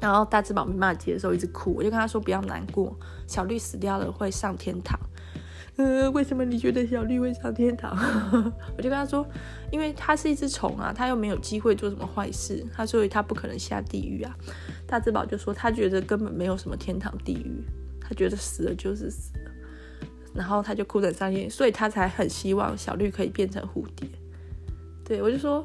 [0.00, 4.98] 然后大智宝没办法接受，一直哭，我就跟他说不要难过，小绿死掉了会上天堂。
[5.76, 7.94] 呃，为什么你觉得小绿会上天堂？
[8.76, 9.26] 我就跟他说，
[9.70, 14.34] 因为它是一只虫啊，它又没有机会做什么坏事，他所以它不可能下地狱啊。
[14.86, 17.62] 大智宝就说他觉得根本没有什么天堂地狱，
[18.00, 19.32] 他觉得死了就是死。
[20.34, 24.08] 然后他就哭得很伤心，所以他才很希望小绿可以变成蝴蝶。
[25.04, 25.64] 对，我就说，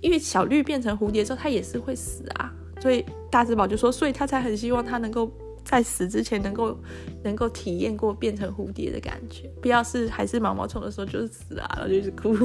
[0.00, 2.52] 因为小绿变成蝴蝶之后，他也是会死啊。
[2.80, 5.30] 所以大智宝就说，所以他才很希望他能够
[5.64, 6.76] 在死之前能够
[7.22, 12.36] 能够体验过变成蝴蝶的感觉，不要是还是毛毛虫的时候就是死啊，然后就一直哭。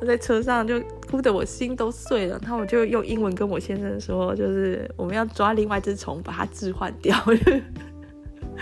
[0.00, 0.78] 我在车上就
[1.10, 7.16] 哭得我心都碎了，然后我就用英文跟我先生说，就是我们要抓另外一只虫把它置换掉。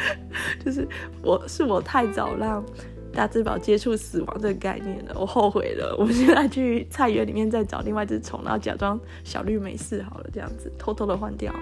[0.65, 0.87] 就是
[1.23, 2.65] 我是我太早让
[3.13, 5.95] 大智宝接触死亡这个概念了，我后悔了。
[5.99, 11.61] 我现在去菜园里面再找另外一只虫，然后假装小绿没事好了，这样子偷偷的换掉了。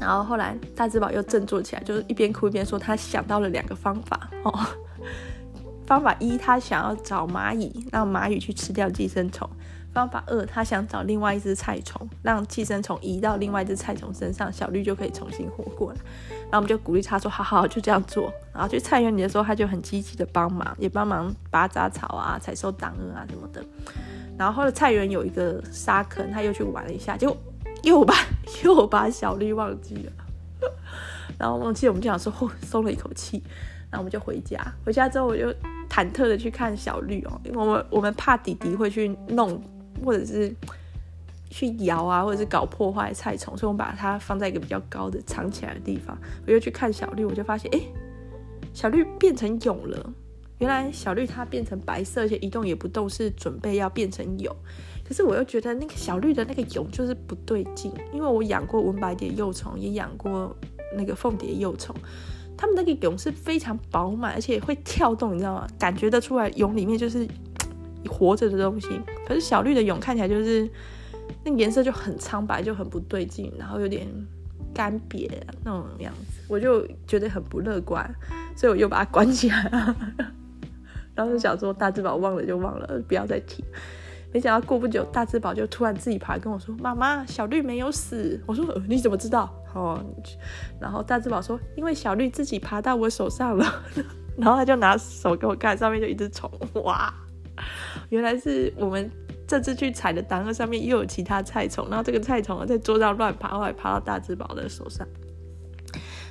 [0.00, 4.66] 然后后来大智宝又振作起来，就是一边哭一边说，他想到了两个方法哦。
[5.86, 9.48] 方法一，他想要找蚂蚁，让蚂蚁去吃掉寄生虫。
[9.92, 15.98] 方法二，他想找另外一只菜虫，让寄生虫移到另外一只菜虫身上，小绿就可以重新活过来。
[16.54, 23.60] 然后我们就鼓励他说：“好好，就这样做。”然后去菜园里的时候，他就很积极的帮忙，也帮忙拔杂草啊、采收党蛾啊什么的。
[24.38, 27.36] 然后后来菜园有一个沙坑，他又去玩了一下，就
[27.82, 28.14] 又把
[28.62, 30.12] 又把小绿忘记了。
[31.36, 33.42] 然后忘记，我们就想说，哦，松了一口气。
[33.90, 35.48] 然后我们就回家，回家之后我就
[35.90, 39.60] 忐忑的去看小绿哦，因为我们我们怕弟弟会去弄。
[40.04, 40.54] 或者是
[41.54, 46.18] 去摇啊，或者是搞破坏菜虫，所以我们把它放在一个比较高的藏起来的地方。
[46.44, 47.80] 我又去看小绿，我就发现，哎，
[48.72, 50.12] 小绿变成蛹了。
[50.58, 54.50] 原来小绿它变成白色，而且一动也不动，是准备要变成蛹。
[55.06, 60.52] 可是我又觉得那个小绿的那个蛹就是不对劲，因为我养过文白蝶幼虫，也养过
[60.96, 61.94] 那个凤蝶幼虫，
[62.56, 65.68] 它们那个蛹是非常饱满，而且会跳动，你知道吗？
[65.78, 67.24] 感觉得出来蛹里面就是。
[68.06, 68.88] 活着的东西，
[69.26, 70.68] 可是小绿的蛹看起来就是
[71.44, 74.06] 那颜色就很苍白，就很不对劲，然后有点
[74.74, 75.30] 干瘪
[75.62, 78.08] 那种样子，我就觉得很不乐观，
[78.56, 79.96] 所以我又把它关起来了。
[81.14, 83.64] 然后就想说大智宝忘了就忘了，不要再提。
[84.32, 90.04] 没想到过不久，大智宝就突然自己爬跟我说：“妈妈，小绿没有死。”我说：“你怎么知道？”哦，
[90.80, 93.64] 然后大智宝说：“因为小绿自己爬到我手上了。
[94.36, 96.50] ”然后他就拿手给我看，上面就一只虫，
[96.82, 97.14] 哇！
[98.08, 99.08] 原来是我们
[99.46, 105.06] 这次去采的党蛾上面又有其他菜虫，然后这个菜虫在桌上乱爬，后来爬到大智宝的手上。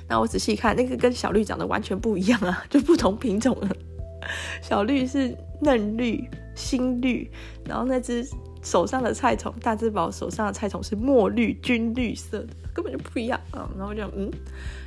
[0.08, 3.68] 那我仔细看，那个跟小绿长得完全不一样啊， 就不同品种了。
[4.60, 7.30] 小绿是嫩绿、新绿，
[7.64, 8.26] 然后那只
[8.62, 13.70] 手上的菜虫，大智宝手上的菜虫是墨绿、军绿色的，根本就不一样啊。
[13.76, 14.30] 然后我就嗯。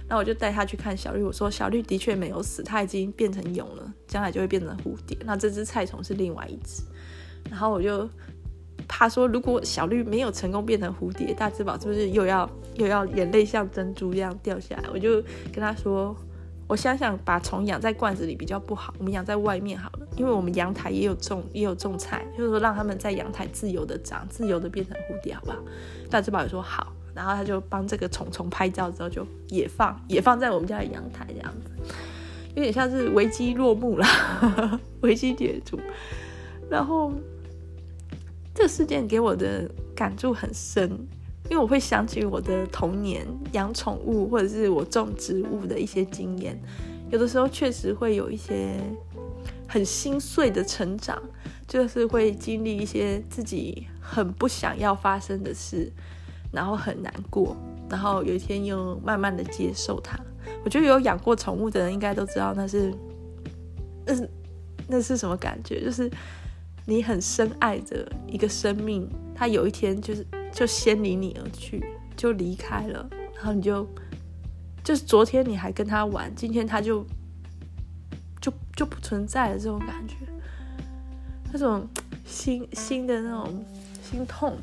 [0.10, 5.18] 那我就带他去看小绿，我说小绿的确没有死，它已经变成蛹了，将来就会变成蝴蝶。
[5.26, 6.82] 那这只菜虫是另外一只，
[7.50, 8.08] 然后我就
[8.88, 14.84] 怕说如果小绿没有成功变成蝴蝶，大智宝是不是又要又要眼泪像珍珠一样掉下来？
[14.94, 16.16] 我就跟他说，
[16.68, 25.58] 我想想把虫养在罐子里比较不好，我们养在外面好了，因为我们阳台也有种也有种菜，就是说让他们在阳台自由的长，自由的变成蝴蝶，好不好？
[26.10, 31.94] 大智宝也说好，然后他就帮这个虫虫拍照之后就也放也放在我们家的阳台这样子，
[32.56, 35.78] 有点像是危机落幕啦， 危机解除，
[36.70, 37.12] 然后。
[38.58, 40.90] 这个事件给我的感触很深，
[41.48, 46.60] 因为我会想起我的童年养宠物或者是我种植物的一些经验，
[47.12, 48.74] 有的时候确实会有一些
[49.68, 51.22] 很心碎的成长，
[51.68, 55.94] 就是会经历一些自己很不想要发生的事，
[56.52, 57.56] 然后很难过，
[57.88, 60.20] 然后有一天又慢慢的接受它。
[60.66, 62.92] 我觉得有养过宠物的人应该都知道那是，
[64.04, 64.30] 那是
[64.88, 66.10] 那是什么感觉，就是。
[66.90, 73.86] 你很深爱着一个生命，他有一天就是就先离你而去，就离开了，然后你就
[74.86, 77.06] 就是昨天你还跟他玩，今天他就
[78.40, 80.16] 就就不存在了，这种感觉，
[81.52, 81.86] 那种
[82.24, 83.66] 心心的那种
[84.02, 84.58] 心痛，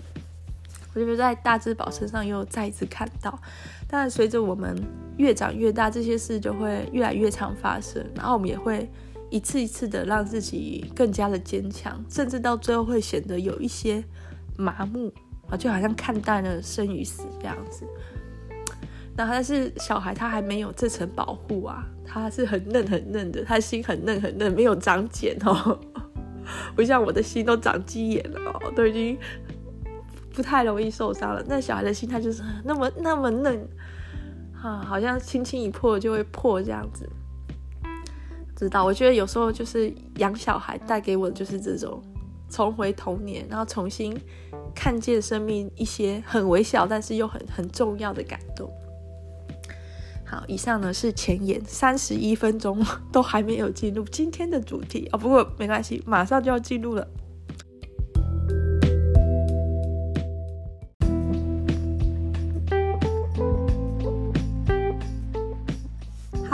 [0.94, 3.38] 我觉得在大智宝身上又再一次看到。
[3.87, 4.74] 但随着我们
[5.18, 8.90] 越长越大，这些事就会越来越常发生，然后我们也会。
[9.35, 14.05] 一次一次的让自己更加的坚强，甚至到最后会显得有一些
[14.57, 15.12] 麻木
[15.51, 17.85] 啊，就好像看淡了生与死这样子。
[19.16, 25.81] 那但是小孩他还没有这层保护啊，他是很嫩很嫩的，他心很嫩很嫩，没有长茧哦，
[26.77, 29.18] 不像我的心都长鸡眼了哦，都已经
[30.33, 31.44] 不太容易受伤了。
[31.49, 33.68] 那小孩的心态就是那么那么嫩
[34.62, 37.11] 啊，好像轻轻一破就会破这样子。
[38.56, 42.00] 知道，我觉得有时候就是养小孩带给我的就是这种
[42.48, 44.16] 重回童年，然后重新
[44.74, 48.70] 看见生命一些很微小但是又很很重要的感动。
[50.24, 57.06] 好，以上呢是前言，三十一分钟都还没有进入今天的主题哦，不过没关系，马上就要进入了。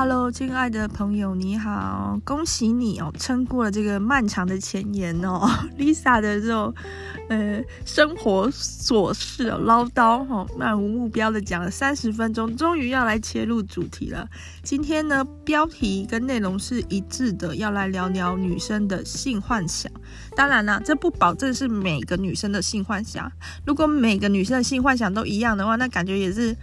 [0.03, 5.47] Hello，亲爱的朋友，你好，恭喜你哦，撑过了这个漫长的前言哦。
[5.77, 6.75] Lisa 的这种
[7.29, 14.27] 呃生活琐事哦，唠叨哈，漫无目标的讲了三十分钟，终于要来切入主题了。
[14.63, 19.93] 今天呢，标题跟内容是一致的，要来聊聊女生的性幻想。
[20.35, 23.31] 当然啦，这不保证是每个女生的性幻想。
[23.67, 26.57] 如果每个女生的性幻想都一样的话，那感觉也是。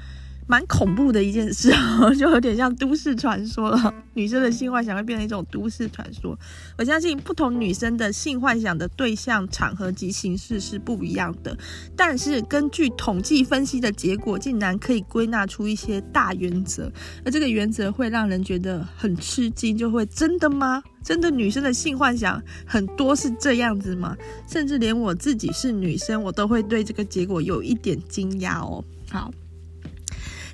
[0.48, 1.72] 蛮恐怖的一件事，
[2.18, 3.94] 就有点像都市传说了。
[4.14, 6.38] 女生的性幻想会变成一种都市传说。
[6.78, 11.56] 我相信不同女生的性幻想的对象、场合及形式是不一样的，
[11.96, 16.92] 但是根据统计分析的结果，竟然可以归纳出一些大原则。
[17.26, 20.82] 而这个原则会让人觉得很吃惊，就会真的吗？
[21.04, 24.16] 真的女生的性幻想很多是这样子吗？
[24.48, 28.84] 甚至连我自己是女生，我都会对这个结果有一点惊讶哦。
[29.10, 29.30] 好。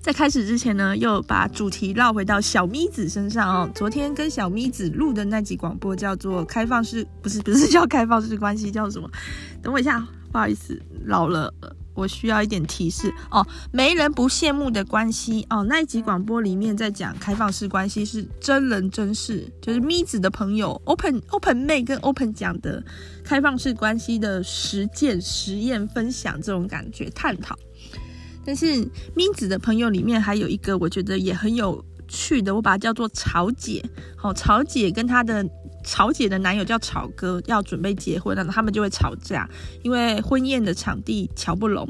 [0.03, 3.71] 在开始之前呢，又把主题绕回到小咪子身上哦。
[3.73, 9.09] 昨天跟小咪子录的那集广播叫做开放式，不是不是叫开放式关系，叫什么？
[9.61, 11.53] 等我一下，不好意思，老了，
[11.93, 13.47] 我需要一点提示哦。
[13.71, 22.83] 没人不羡慕的关系哦，那一集广播里面在讲开放式关系是真人真事，就是咪子的朋友 Open Open 妹跟 Open 讲的
[23.23, 27.57] 开放式关系的实践实验分享这种感觉探讨。
[28.45, 28.65] 但是
[29.15, 33.83] 咪子的朋友里面还有一个，我觉得也很有趣的，我把它叫做曹姐。
[34.15, 35.45] 好，曹姐跟她的
[35.83, 39.49] 曹姐的男友叫草哥，要准备结婚了，他们就会吵架，
[39.81, 41.89] 因为婚宴的场地乔不拢，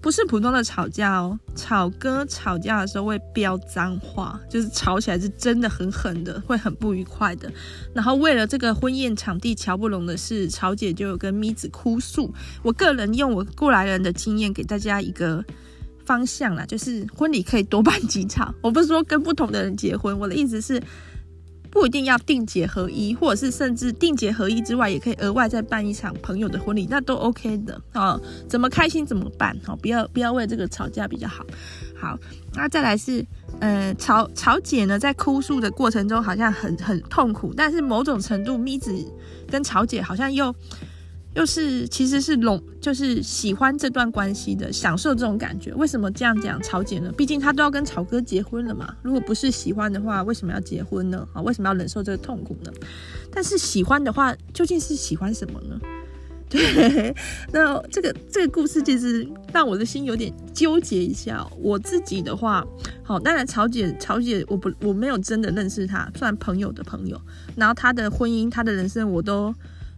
[0.00, 1.38] 不是普通的吵架哦。
[1.54, 7.50] 草哥吵架的时候会飙脏话，就是吵起来是真的很狠的，会很不愉快的。
[7.94, 12.32] 然后为了这个婚宴场地乔不拢的事，草姐就有跟咪子哭诉。
[12.62, 15.44] 我个人用我过来人的经验给大家一个。
[16.06, 18.54] 方向啦，就是婚礼可以多办几场。
[18.62, 20.82] 我不是说跟不同的人结婚，我的意思是
[21.70, 28.20] 不一定要定结合一，或者是甚至定结合一之外，也可以额外再办一场朋友的婚礼，那都 OK 的哦。
[28.48, 29.56] 怎么开心怎么办？
[29.66, 31.44] 哦，不要不要为这个吵架比较好。
[31.96, 32.18] 好，
[32.54, 33.24] 那再来是，
[33.60, 38.94] 呃，曹曹姐呢，在哭诉的过程中好像很很痛苦，但是某种程度，咪子
[39.50, 40.54] 跟曹姐好像又。
[41.34, 45.74] 又是其实是龙，就是喜欢这段关系的，享受这种感觉。
[45.74, 47.12] 为什么这样讲曹姐呢？
[47.16, 48.94] 毕竟她都要跟曹哥结婚了嘛。
[49.02, 51.26] 如果不是喜欢的话，为什么要结婚呢？
[51.32, 52.72] 啊，为什么要忍受这个痛苦呢？
[53.32, 55.80] 但是喜欢的话，究竟是喜欢什么呢？
[56.46, 57.12] 对，
[57.52, 61.44] 那这个这个故事其实让我的心有点纠结一下。
[61.58, 62.64] 我自己的话，
[63.02, 67.20] 好，当然曹姐，曹姐，我不我没有真的认识她，算朋友的朋友。
[67.56, 69.52] 然后她的婚姻，她的人生，我都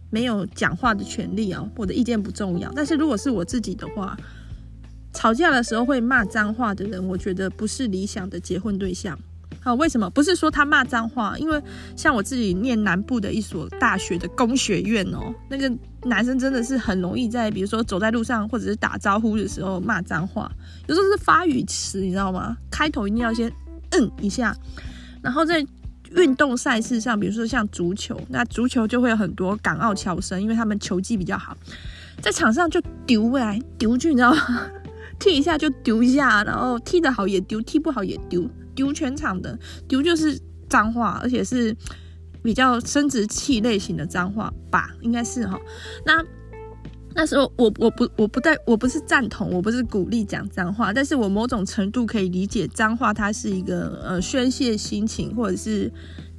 [0.09, 1.69] 没有讲话的权利哦。
[1.75, 2.71] 我的意见不重要。
[2.75, 4.17] 但是如果是我自己的话，
[5.13, 9.17] 吵架的时候会骂脏话的人，我觉得不是理想的结婚对象。
[9.59, 10.09] 好，为什么？
[10.09, 11.61] 不是说他骂脏话，因为
[11.95, 15.69] 像我自己念南部的一所大学的工学院哦，那个
[16.03, 20.49] 男生真的是很容易在，比如说走在路上或者是打招呼的时候骂脏话，
[20.87, 22.55] 有时候是发语词，你知道吗？
[22.71, 23.51] 开头一定要先
[23.91, 24.55] 嗯一下，
[25.21, 25.65] 然后再
[26.15, 31.55] 运动赛事上，比如说像足球，那足球就会有很多港澳侨生，因为他们球技比较好，
[32.21, 34.69] 在场上就丢来丢去，你知道吗？
[35.19, 40.39] 踢一下就丢一下，然后踢得好也丢，踢不好也丢，丢全场的丢就是
[40.69, 41.75] 脏话，而且是
[42.43, 45.59] 比较生殖器类型的脏话吧，应该是哈。
[46.05, 46.23] 那
[47.17, 55.91] 那时候我我不我不带我不是赞同，我不是鼓励讲脏话，但是我某种程度可以理解脏话，它是一个呃宣泄心情或者是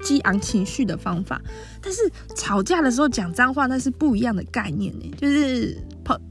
[0.03, 1.43] 激昂情绪的方法。
[1.83, 2.01] 但是
[2.37, 5.77] 吵架的时候讲脏话，那是不一样的概念呢，就是。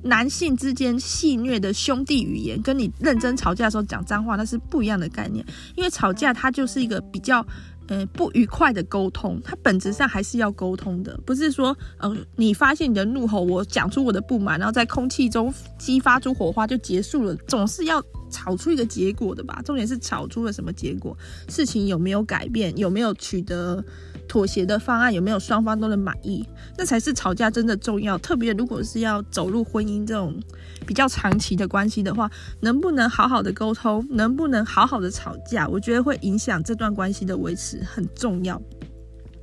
[0.02, 5.46] 男性之间戏谑的兄弟语言，跟你认真吵架的时候讲脏话，那是不一样的概念。
[5.76, 7.46] 因为吵架它就是一个比较
[7.88, 19.62] 呃不愉快的沟通，它本质上还是要沟通的，不是说呃你发现你的怒吼，我讲出我的不满，然后在空气中激发出火花就结束了，总是要吵出一个结果的吧？
[19.64, 21.18] 重点是吵出了什么结果，
[21.50, 23.84] 事情有没有改变，有没有取得。
[24.28, 26.46] 妥协的方案有没有双方都能满意？
[26.78, 28.18] 那才是吵架真的重要。
[28.18, 30.38] 特别如果是要走入婚姻这种
[30.86, 38.62] 比较长期的关系的话，能不能好好的沟通，能不能好好的吵架，我觉得会影响这段关系的维持，很重要，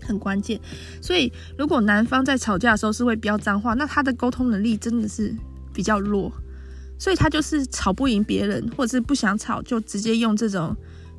[0.02, 0.60] 很关键。
[1.00, 5.34] 所以，如果男方在吵架的时候是会飙脏话，那他的沟通能力真的是
[5.72, 6.30] 比较弱，
[6.98, 10.76] 所以他就是吵不赢别人，或者是不想吵，就直接用这种。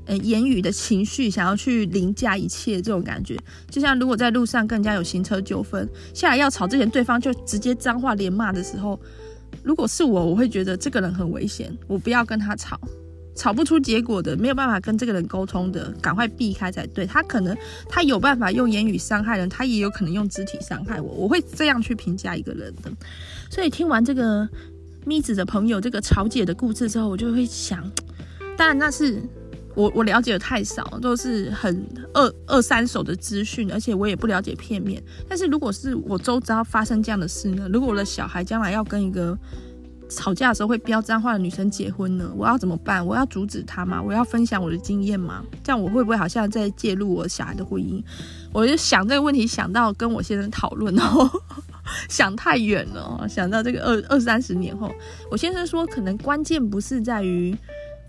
[0.08, 3.36] 呃，言语的情绪想要去凌驾一切，这种感觉，
[3.72, 8.99] 就像如果在路上跟人家有行车纠纷，下来要吵之前，对方就直接脏话连骂的时候，
[9.64, 12.80] 如果是我，我会觉得这个人很危险，我不要跟他吵，
[13.36, 17.08] 吵不出结果的，没有办法跟这个人沟通的，赶快避开才对。
[17.08, 17.58] 他可能
[17.89, 22.91] 他有办法用言语伤害人，他也有可能用肢体伤害我，我会这样去评价一个人的。
[23.49, 24.47] 所以听完这个
[25.03, 27.91] 咪子的朋友这个曹姐的故事之后，我就会想，
[28.56, 29.20] 当然那是。
[29.76, 35.04] 我我了解的太少，都是很二二三手的资讯，而且我也不了解片面。
[35.28, 37.68] 但是如果是我周遭发生这样的事呢？
[37.72, 39.38] 如果我的小孩将来要跟一个
[40.08, 42.32] 吵架的时候会飙脏话的女生结婚呢？
[42.38, 43.06] 我要怎么办？
[43.06, 44.02] 我要阻止他吗？
[44.02, 45.44] 我要分享我的经验吗？
[45.62, 48.02] 这样我会不会好像在介入我小孩的婚姻？
[48.54, 51.30] 我就想这个问题，想到跟我先生讨论哦，
[52.08, 54.90] 想太远了，想到这个二二三十年后，
[55.30, 57.54] 我先生说，可能关键不是在于。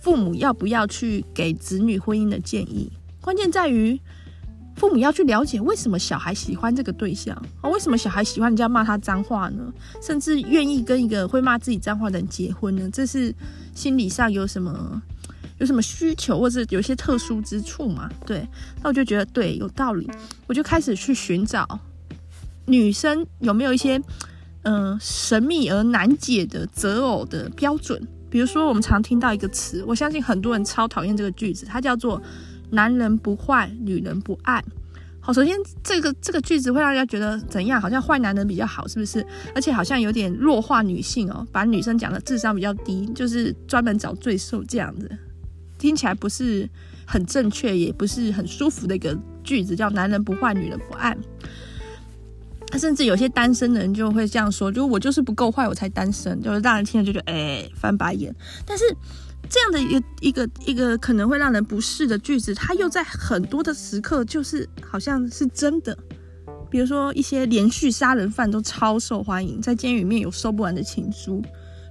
[0.01, 2.90] 父母要不要去给子女婚姻的建议？
[3.20, 4.01] 关键在于
[4.76, 7.70] 父母要去了解为什么小孩喜欢这个对象啊？
[7.70, 9.72] 为什么小孩喜欢人家骂他脏话呢？
[10.01, 12.88] 甚至愿意跟一个会骂自己脏话的人结婚呢？
[12.92, 13.34] 这是
[13.74, 15.03] 心理上有什么
[15.59, 18.11] 有什么需求，或者有些特殊之处嘛？
[18.26, 18.47] 对，
[18.82, 20.09] 那我就觉得对，有道理。
[20.47, 21.66] 我就开始去寻找
[22.66, 24.01] 女生有没有一些
[24.62, 28.07] 嗯、神秘而难解的择偶的标准。
[28.29, 32.20] 比如说，我们常听到一个词，我相信很多人超讨厌这个句子，它叫做
[32.70, 34.62] “男人不坏，女人不爱”。
[35.20, 37.81] 好，首先这个这个句子会让人家觉得怎样？
[37.81, 39.27] 好像坏男人比较好，是不是？
[39.55, 45.11] 而且好像有点弱化女性哦，把女生讲的智商比较低，就是专门找罪受这样子，
[45.79, 46.68] 听起来不是
[47.05, 51.16] 很正确，也不是很舒服的一个句子，叫“男人不坏，女人不爱”。
[52.79, 58.35] 甚至有些单身的人就会这样说，就我就是不够坏，我才单身，就是让人听了就觉得哎、翻白眼。
[58.67, 58.85] 但是
[59.49, 65.97] 这样的一个一个一个可能会让人不适的句子，它又在很多的时刻就是好像是真的。
[66.69, 71.41] 比如说一些连续杀人犯都超受欢迎，在监狱里面有收不完的情书。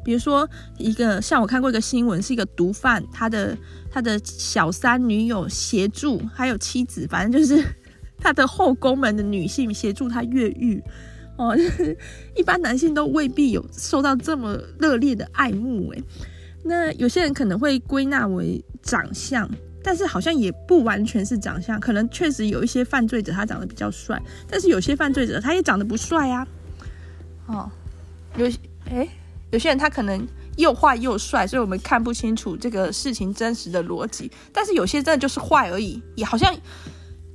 [0.04, 0.48] 比如说
[0.78, 3.58] 一个像我看过一个新闻，是一个毒贩，他的
[3.90, 7.64] 他的小三女友协助，还有妻子，反正就是。
[8.18, 10.82] 他的后宫们的女性协助他越狱，
[11.38, 11.98] 哦，就 是
[12.36, 16.04] 一般男性都未必有受到这么热烈的爱慕诶。
[16.64, 19.48] 那有些人可能会归纳为长相，
[19.84, 26.48] 但是好像也不完全是长相，可能确实有一些犯罪者他长得比较帅，但是有些犯罪者他也长得不帅啊。
[27.46, 27.70] 哦，
[28.38, 28.50] 有
[28.90, 29.08] 诶、
[29.52, 34.32] 有些人他可能又坏又帅，所以我们看不清楚这个事情真实的逻辑。
[34.52, 36.52] 但是有些真的就是坏而已，也好像。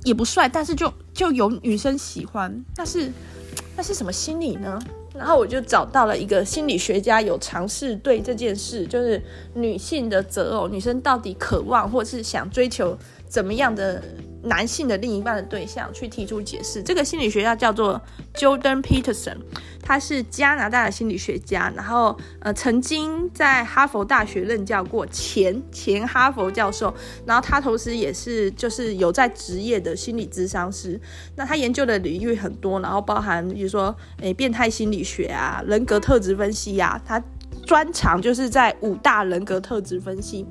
[0.03, 3.11] 也不帅，但是就就有女生喜欢，那是
[3.75, 4.79] 那是什么心理呢？
[5.13, 9.21] 然后我就找到了一个心理学家，有尝试对这件事，就是
[9.53, 12.97] 女性的择偶，女生到底渴望或是想追求
[13.27, 14.01] 怎么样的
[14.43, 16.81] 男性的另一半的对象，去提出解释。
[16.81, 18.01] 这个心理学家叫做
[18.33, 19.37] Jordan Peterson。
[19.83, 26.93] 他是加拿大的心理学家，然后呃曾经在哈佛大学任教过，前前哈佛教授，
[27.25, 30.99] 然后他同时也是就是有在职业的心理咨商师。
[31.35, 37.21] 那他研究的领域很多，然后包含比如说诶变态心理学啊、人格特质分析啊，他
[37.65, 40.45] 专长就是在五大人格特质分析。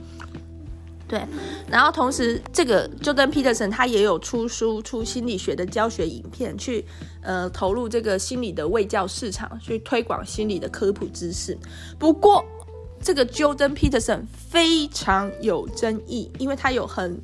[1.10, 1.20] 对，
[1.68, 6.84] 然后同时，这个 Jordan Peterson 他也有出书、出心理学的教学影片，去
[7.20, 11.58] 呃投入这个心理的卫教市场，去推广心理的科普知识。
[11.98, 12.44] 不过，
[13.02, 17.20] 这个 Jordan Peterson 非常有争议，因为他有很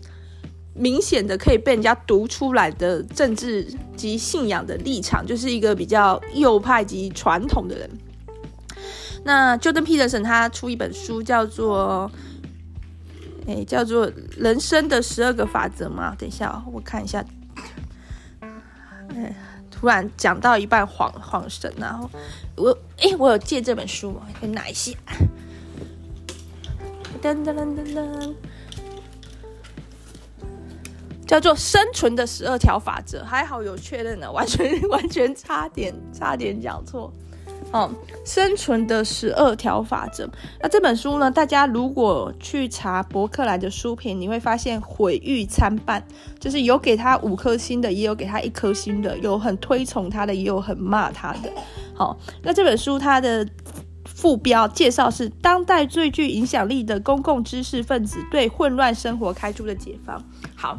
[0.74, 7.88] 明显的可以被人家读出来的政治及信仰的立场，就是一个比较右派及传统的人。
[9.22, 12.10] 那 Jordan Peterson 他出一本书叫做。
[13.46, 16.14] 哎，叫做人生的十二个法则吗？
[16.18, 17.24] 等一下，我看一下。
[18.40, 19.34] 哎，
[19.70, 22.10] 突然讲到一半恍恍神，然后
[22.56, 24.26] 我哎，我有借这本书吗？
[24.40, 24.96] 跟哪一些？
[27.22, 28.34] 噔噔噔噔噔，
[31.26, 33.24] 叫做生存的十二条法则。
[33.24, 37.12] 还好有确认了，完全完全差点差点讲错。
[37.72, 37.90] 哦，
[38.24, 40.26] 生存的十二条法则。
[40.60, 41.30] 那这本书呢？
[41.30, 46.02] 大家如果去查博客来的书评，你会发现毁誉参半，
[46.38, 51.52] 就是有给他五颗星的，也有给他一颗星的，有很推崇他的，也有很骂他的。
[51.94, 53.46] 好，那这本书它的
[54.04, 60.24] 副标介绍是当代最具影响力的公共知识分子对混乱生活开出的解方。
[60.54, 60.78] 好。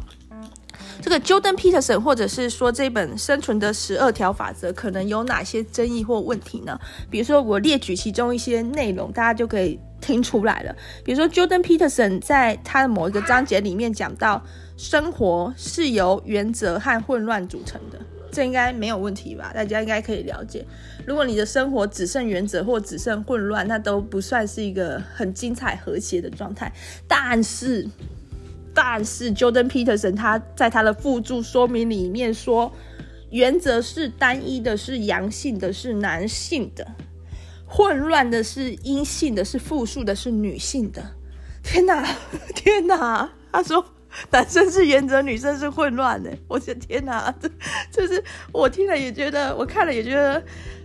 [1.00, 6.78] 这个 Jordan Peterson，或者是说这本《生存的十二条法则》，可能有哪些争议或问题呢？
[7.10, 10.74] 比如说，我列举其中一些内容，大家就可以听出来了。
[11.04, 14.42] 比如说，Jordan Peterson 在他的某一个章节里面讲到，
[14.76, 17.98] 生活是由原则和混乱组成的，
[18.32, 19.52] 这应该没有问题吧？
[19.54, 20.66] 大家应该可以了解。
[21.06, 26.70] 如果你的生活只剩原则或只剩混乱，那都不算是一个很精彩和谐的状态。
[27.06, 27.88] 但是，
[28.80, 32.72] 但是 Jordan Peterson 他在他的附注说明里面说，
[33.30, 36.84] 原则是单一的，是阳性的，是男性的；
[37.66, 41.02] 混乱的是阴性的，是复数的，是女性的。
[41.64, 42.06] 天哪，
[42.54, 43.28] 天哪！
[43.50, 43.84] 他说
[44.30, 46.32] 男生是原则，女生是混乱的。
[46.46, 47.34] 我的天哪，
[47.90, 48.22] 这就是
[48.52, 50.40] 我听了也觉得，我看了也觉得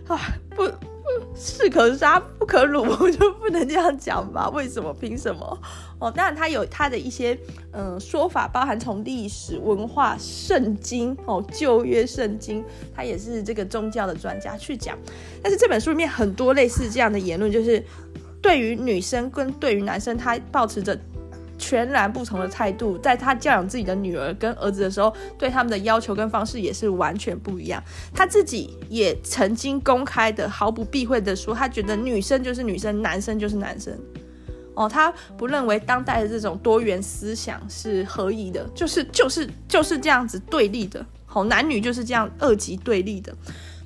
[0.08, 0.18] 啊，
[0.50, 0.68] 不。
[1.36, 4.48] 士可杀不可辱， 我就不能这样讲吧？
[4.50, 4.92] 为什么？
[4.94, 5.58] 凭什么？
[5.98, 7.38] 哦，当然他有他的一些
[7.72, 14.98] 嗯说法，包含从历史文化、圣经哦旧约圣经，他也是这个宗教的专家去讲。
[15.42, 17.84] 但是这本书里面很多类似这样的言论，就是
[18.42, 20.98] 对于女生跟对于男生，他抱持着。
[21.66, 27.82] 全然不同的态度，在他教养自己的女儿跟儿子的时候，对他们的要求跟方式也是完全不一样。
[28.12, 33.98] 他自己也曾经公开的、毫不避讳的说，他觉得女生就是女生，男生就是男生。
[34.74, 41.02] 哦，他不认为当代的这种多元思想是合宜的，就是就是就是这样子对立的。
[41.24, 43.34] 好，男女就是这样二级对立的。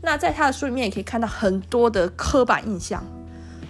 [0.03, 3.05] 那在他的书里面也可以看到很多的刻板印象，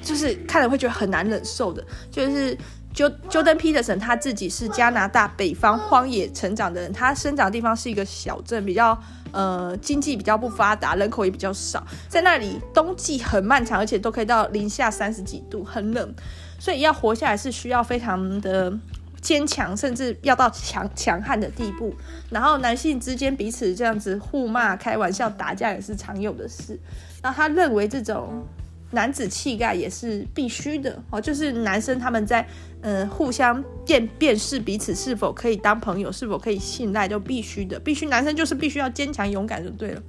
[0.03, 2.57] 就是看了会觉得很难忍受的，就是。
[2.91, 8.99] 就 Jordan Peterson 他自己是加拿大北方荒野成长的人，他生长的地方是一个小镇，比较
[9.31, 16.13] 呃经济比较不发达，人口也比较少，在那里冬季很漫长，而且都可以到零下三十几度，很冷，
[16.59, 18.77] 所以要活下来是需要非常的
[19.21, 21.95] 坚强，甚至要到强强悍的地步。
[22.31, 26.77] 然后男性之间彼此这样子互骂、开玩笑、打架也是常有的事。
[27.23, 28.45] 然后他认为这种。
[28.91, 32.41] 男子气概也是必须的哦，就是男生他们在
[32.81, 40.03] 嗯、呃、互相辨辨识彼此是否可以当朋友，是否可以信赖，都必须的，必须男生就是必须要坚强勇敢就对了。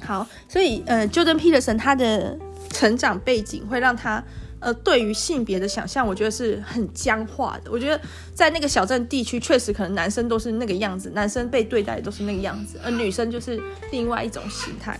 [0.00, 2.38] 好，所以呃，Jordan Peterson 他的
[2.70, 4.22] 成长背景会让他
[4.60, 7.70] 呃对于性别的想象，我觉得是很僵化的。
[7.72, 8.00] 我觉得
[8.32, 13.60] 在那个小镇地区，确实可能男生都是那个样子，男生被对待都是那个样子，而女生就是
[13.90, 14.96] 另外一种形态。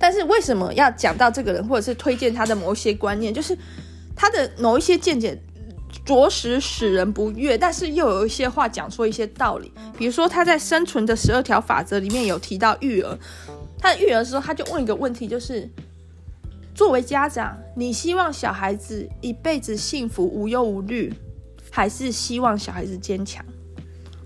[0.00, 3.32] 但是为什么要讲到这个人，或者是推荐他的某一些观念？
[3.32, 3.56] 就是
[4.16, 5.38] 他的某一些见解，
[6.06, 9.70] 着实使人不悦，但是又有一些话讲出一些道理。
[9.98, 13.18] 比如说他在《生存的十二条法则》里面有提到育儿，
[13.78, 15.68] 他的育儿的时候，他就问一个问题，就是
[16.74, 21.12] 作为家长，你希望小孩子一辈子幸福无忧无虑，
[21.70, 23.44] 还是希望小孩子坚强？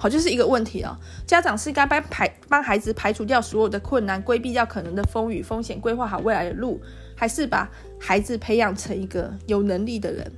[0.04, 0.94] 好，就是一个问题哦。
[1.26, 6.78] 家长是该帮排帮孩子排除掉所有的困难，规避掉可能的风雨风险，规划好未来的路，
[7.16, 7.66] 还是把
[7.98, 10.30] 孩子培养成一个有能力的人，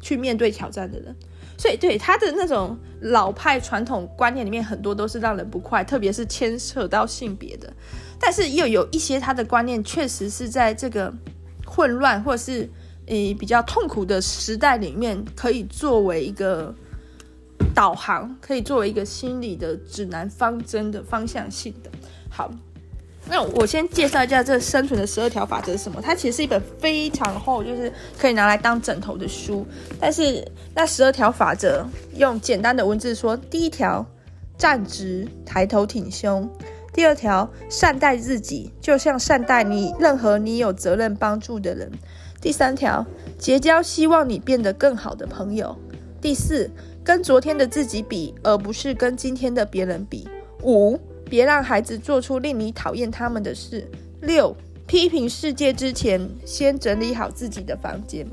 [0.00, 1.14] 去面对挑战的人？
[1.58, 7.70] 所以，对他的那种老派传统观念里面，很多都是让人不快，特别是牵扯到性别的。
[8.18, 11.12] 但是，又有一些他的观念确实是在这个
[11.66, 12.66] 混乱或是
[13.08, 16.74] 诶比较痛苦的时代里面，可以作为一个。
[17.74, 21.90] 导航可以作为一个心理的指南方针的方向性的。
[22.30, 22.50] 好，
[23.28, 26.00] 那我先介绍一下这生存的十二条法则是什么。
[26.00, 29.66] 它其实是一本非常厚，就是可以拿来当枕头的书。
[30.00, 34.04] 但是那十二条法则用简单的文字说：第一条，
[34.56, 36.48] 站直，抬头挺胸；
[36.92, 41.88] 第二条，善待自己，就像善待你任何你有责任帮助的人；
[42.40, 43.06] 第三条，
[43.38, 45.76] 结交希望你变得更好的朋友；
[46.20, 46.70] 第四。
[47.04, 50.28] 跟昨天的自己比，而不是跟今天的别人比。
[50.62, 53.90] 五，别让孩子做出令你讨厌他们的事。
[54.20, 58.26] 六，批评世界之前，先整理好自己的房间。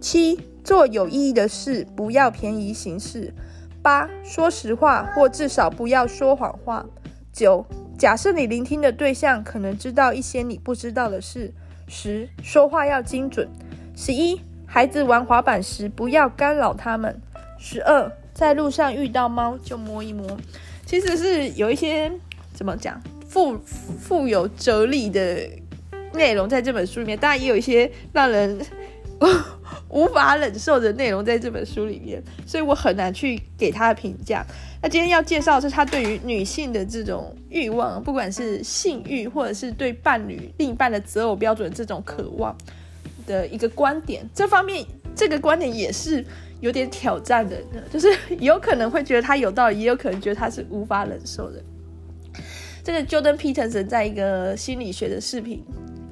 [0.00, 3.34] 七，做有意义的事，不要便宜行事。
[3.82, 6.86] 八，说实话，或至少不要说谎话。
[7.32, 7.66] 九，
[7.98, 11.52] 假设你聆听的对象可能知道一些你不知道的事。
[11.88, 13.48] 十，说话要精准。
[13.96, 17.20] 十一，孩子玩滑板时，不要干扰他们。
[17.66, 20.38] 十二，在路上遇到猫就摸一摸，
[20.84, 22.12] 其实是有一些
[22.52, 25.48] 怎么讲富富有哲理的
[26.12, 28.60] 内容在这本书里面，当然也有一些让人
[29.88, 34.44] 无法忍受的内容在这本书里面，所以我很难去给他的评价。
[34.82, 42.54] 那今天要介绍的是他对于女性的这种欲望，不管是性欲或者是对伴侣另一半的择偶标准这种渴望
[43.26, 44.28] 的一个观点。
[44.34, 44.84] 这方面
[45.16, 46.22] 这个观点也是。
[46.60, 47.56] 有点挑战的，
[47.90, 48.08] 就是
[48.40, 51.62] 有可能会觉得他有道理，也有可能觉得他是无法忍受的。
[52.82, 55.64] 这个 Jordan Peterson 在一个心理学的视频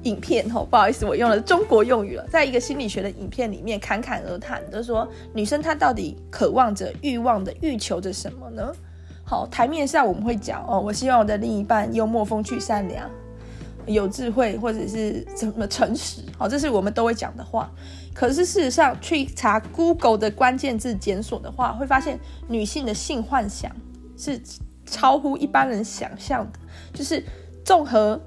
[0.03, 8.71] 影片，吼，不好意思，我用了中国用语了，在一个心理学的影片里面侃侃而谈，就说女生她到底渴望着、欲望的、欲求着什么呢？
[9.23, 13.09] 好，台面上我们会讲哦，我希望我的另一半幽默、风趣、善良。
[13.85, 17.69] 有智慧，或者是怎么诚实，好，这是我们都会讲的话。
[18.13, 23.75] 可是事实上，去查 Google 的关键字检索的话，会发现女性的性幻想
[24.17, 24.39] 是
[24.85, 26.59] 超乎一般人想象的。
[26.93, 27.23] 就是
[27.65, 28.21] 综合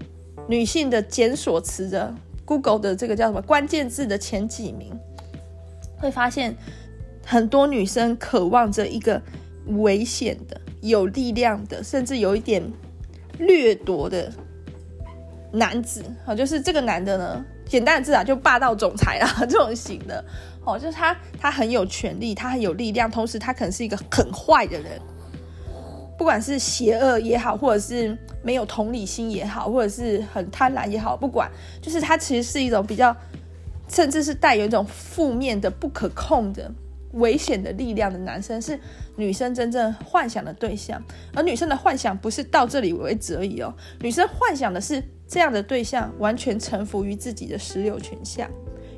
[0.48, 2.12] 女性的检索词的
[2.44, 4.92] Google 的这个叫什么关键字的前几名，
[5.98, 6.56] 会发现
[7.24, 9.22] 很多女生渴望着一个
[9.66, 12.62] 危险的、有力量的，甚至有一点
[13.38, 14.32] 掠夺的。
[15.52, 20.24] 男子，好，就是这个男的呢，简单的字啊，就霸道总裁啊， 这种型的，
[20.64, 25.00] 哦，就是他，他很有权力，他很有力量，同时他可能是一个很坏的人，
[26.16, 31.50] 不管是邪恶也好，或者是没有同理心也好，或者是很贪婪也好，不管，
[31.82, 33.14] 就是他其实是一种比较，
[33.88, 36.70] 甚至是带有一种负面的、不可控的。
[37.16, 38.78] 危险的力量的男生是
[39.16, 41.02] 女生真正幻想的对象，
[41.34, 43.74] 而女生的幻想不是到这里为止而已哦。
[44.00, 48.48] 女生幻想的是这样的对象完全臣服于自己的石榴裙下，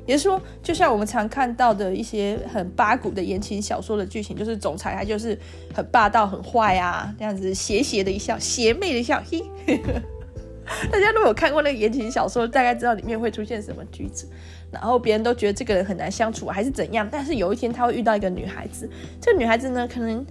[0.05, 5.37] 也就是说，就像我们常看到的一些很八股的言情小说的剧情，就是总裁他就是
[5.73, 9.41] 很霸道、很坏啊，这样子邪邪的一笑，邪魅的一笑，嘿。
[10.91, 14.29] 大家如果有看过那个言情小说，大概知道里面会出现什么句子。
[14.71, 17.07] 然后别人都觉得这个人很难相处，还是怎样？
[17.11, 18.89] 但是有一天他会遇到一个女孩子，
[19.21, 20.25] 这个女孩子呢，可能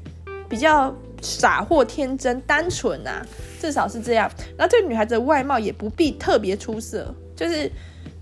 [0.48, 3.24] 比较傻或天真、单纯啊，
[3.60, 4.30] 至少是这样。
[4.56, 7.70] 然后这个女孩子的外貌也不必特别出色，就是，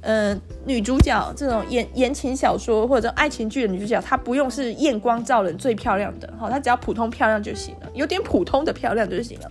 [0.00, 9.50] 嗯、女主角这种言言情小说或者爱情剧的女主角，她不用是艳光照人、最漂亮的，好，她只要普通漂亮就行了，有点普通的漂亮就行了。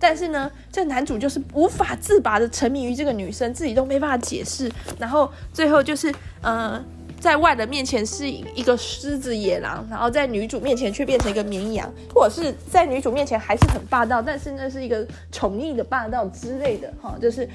[0.00, 6.80] 但是呢，这男主就是无法自拔的沉迷于这个女生，自己都没办法解释，然后最后就是，呃，
[7.18, 17.48] 在外人面前是一个狮子野狼，然后在女主面前却变成一个绵羊，或者是在女主面前还是很霸道，但是那是一个宠溺的霸道之类的，哈，就是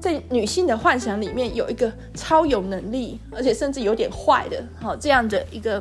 [0.00, 5.80] 在女性的幻想里面有一个超有能力，而且甚至有点坏的，哈，这样的一个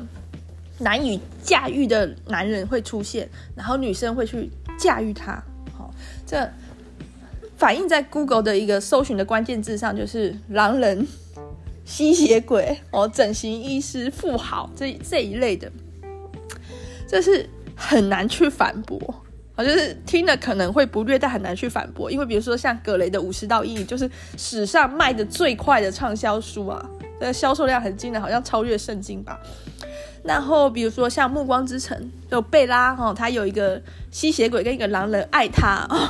[0.78, 5.44] 难以驾驭的男人会出现，然后女生会去驾驭他。
[6.30, 6.48] 这
[7.58, 11.08] 反映在 Google 的一个搜寻的关键字上，就是狼人、
[11.84, 15.72] 吸血鬼、哦，整形医师、富豪这这一类的，
[17.08, 19.00] 这是很难去反驳，
[19.56, 26.88] 哦，就是听了可能会不略，但很难去反驳，因为比如说像葛雷的《五十道阴影》，就是史上卖的最快的畅销书啊，
[27.20, 29.40] 这个销售量很惊人，好像超越圣经吧。
[30.22, 31.98] 然后比如说像《暮光之城》，
[32.30, 35.96] 有贝拉哈，他有一个吸血鬼跟一个狼人爱他哦，《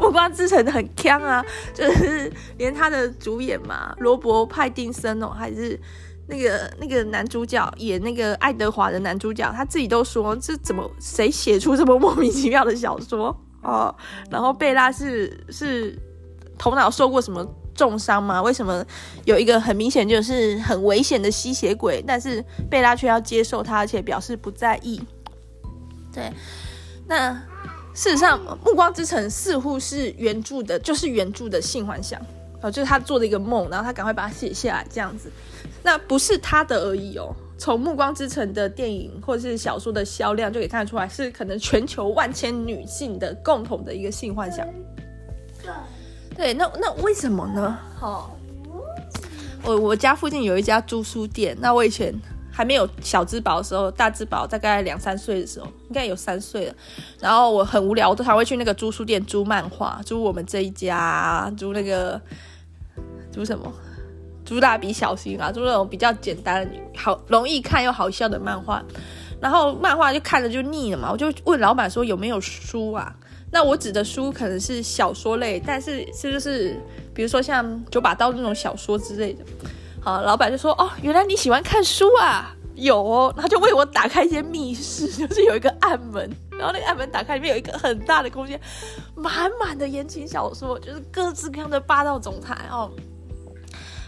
[0.00, 1.44] 暮光之城》很强啊，
[1.74, 5.78] 就是连他的主演嘛，罗伯·派丁森哦，还是
[6.26, 13.94] 那个那个男主角演那个爱德华的男主角，他自己都说这怎么谁写出这么莫名其妙的小说 哦？
[14.30, 15.96] 然后贝拉是是
[16.58, 17.46] 头脑受过什么？
[17.72, 18.42] 重伤吗？
[18.42, 18.84] 为什么
[19.24, 25.00] 有一个很明显就是很危险的吸血鬼，但是贝拉却要接受他，而且表示不在意？
[26.12, 26.30] 对，
[27.06, 27.40] 那
[27.92, 32.20] 事实上，《暮光之城》似乎是原著的，就是原著的性幻想
[32.62, 35.30] 哦，就是他做的一个梦，然后他赶快把它写下来这样子。
[35.82, 44.66] 那不是他的而已哦，从《暮光之城》的电影或者是小说的销量就可以看得出来，是可能全球万千女性的共同的一个性幻想。
[46.36, 47.78] 对，那那为什么呢？
[48.00, 48.30] 哦，
[49.62, 51.56] 我我家附近有一家租书店。
[51.60, 52.14] 那我以前
[52.60, 56.74] 还没有小之宝的时候，大之宝大概两三岁的时候，应该有三岁了。
[57.18, 62.20] 然后我很无聊，我都常会去那个租书店租漫画，租我们这一家，租那个
[63.32, 63.72] 租什么？
[64.44, 68.84] 租蜡笔小新啊，租那种比较简单的、好容易看又好笑的漫画。
[69.40, 73.16] 然后漫画就看着就腻了嘛，我就问老板说有没有书啊？
[73.50, 76.78] 那我指的书可能是小说类，但是是不是
[77.14, 79.42] 比如说像九把刀那种小说之类的？
[80.02, 88.58] 好，老板就说：“哦，原来你喜欢看书啊，有哦。”他就为我打开一间密室， 就是有一个暗门，然后那个暗门打开，里面有一个很大的空间，
[89.14, 92.90] 满满的言情小说，就是各式各样的霸道总裁哦。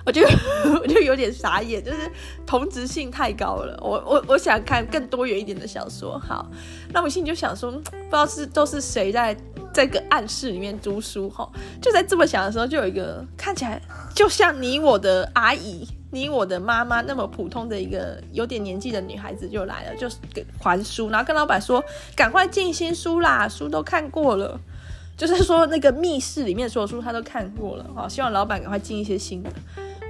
[0.05, 0.23] 我就
[0.83, 2.11] 我就有点傻眼，就是
[2.47, 3.79] 同质性太高了。
[3.83, 6.19] 我我我想看更多元一点的小说。
[6.19, 6.51] 好，
[6.93, 9.37] 那我心里就想说，不知道是都是谁在
[9.73, 11.49] 这个暗室里面读书哈。
[11.81, 13.81] 就在这么想的时候，就有一个看起来
[14.15, 21.83] 就像你我的阿姨、你我的妈妈那么普通的一个有点年纪的女孩子就来了，就给还书，然后跟老板说
[22.17, 24.61] ：“赶快进新书啦，书都看过了。”
[25.17, 27.87] 就是说那个密室里面所有书他都看过了。
[27.95, 29.51] 好，希望老板赶快进一些新的。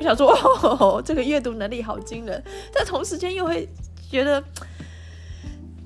[0.03, 0.33] 我想说，
[0.63, 2.43] 哦，这个阅读能力好惊人，
[2.75, 3.69] 但同时间又会
[4.11, 4.43] 觉得，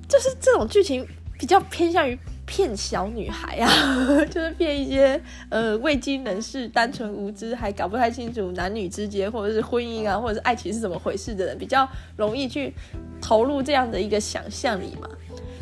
[0.09, 1.07] 就是这种剧情
[1.39, 3.69] 比较偏向于骗小女孩啊，
[4.25, 11.87] 就是骗一些呃未经人事、单纯无知，还搞不太清楚男女之间或者是婚姻啊，或者是爱情是怎么回事的人，比较
[12.17, 12.73] 容易去
[13.21, 15.07] 投入这样的一个想象里嘛。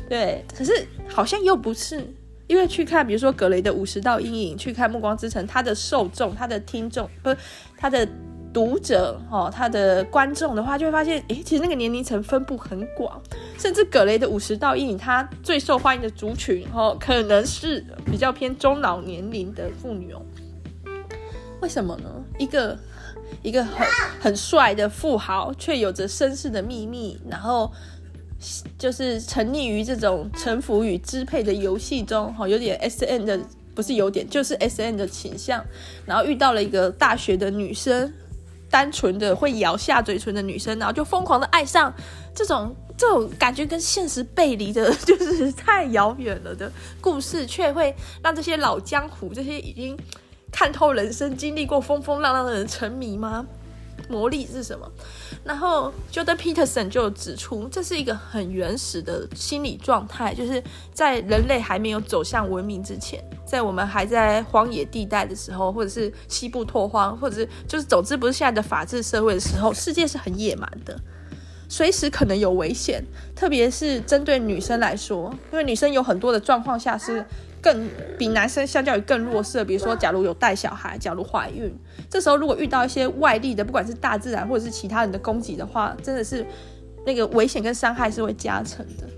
[0.09, 2.09] 对，可是好像又不是，
[2.47, 7.37] 因为去看，比如说格雷的五十道阴影，去看暮光之城，他的受众、他的听众不是
[7.77, 8.09] 他的。
[8.55, 13.21] 读者哦，他的观众的话，就会发现，诶，其实那个年龄层分布很广，
[13.59, 20.23] 甚至葛雷的五十道阴影，他最受欢迎的族群哦，可能是比较偏中老年龄的妇女哦。
[21.61, 22.09] 为什么呢？
[22.39, 22.79] 一个
[23.43, 23.87] 一个很
[24.23, 27.73] 很帅的富豪，却有着身世的秘密，然后
[28.79, 33.41] 就是沉溺于这种臣服与支配的游戏中，哈，有点 S N 的，
[33.75, 35.65] 不是有点，就是 S N 的倾向，
[36.07, 38.13] 然后遇到了一个大学的女生。
[38.71, 41.93] 单纯的会咬下嘴唇的女生，然后就疯狂的爱上
[42.35, 49.97] 这种这种感觉跟现实背离的， 就是太遥远了的故事，却会让这些老江湖、这些已经
[50.51, 53.47] 看透人生、经历过风风浪浪的人沉迷吗？
[54.09, 54.91] 魔力是什么？
[55.45, 70.99] 然后 Jordan Peterson 就指出，这是一个很原始的心理状态，就是在人类还没有走向文明之前，在我们还在荒野地带的时候，或者是西部拓荒，或者是就是总之不是现在的法治社会的时候，世界是很野蛮的，
[71.69, 73.05] 随时可能有危险，
[73.37, 77.25] 特别是针对女生来说，因为女生有很多的状况下是。
[77.65, 77.89] 更
[78.19, 81.75] 比男生相较于更弱势，比如说，假如有带小孩，假如怀孕，
[82.11, 86.47] 这时候如果遇到一些外力的，不管是大自然或者是其他人的攻击的话，真的是
[87.07, 89.09] 那个危险跟伤害是会加成的。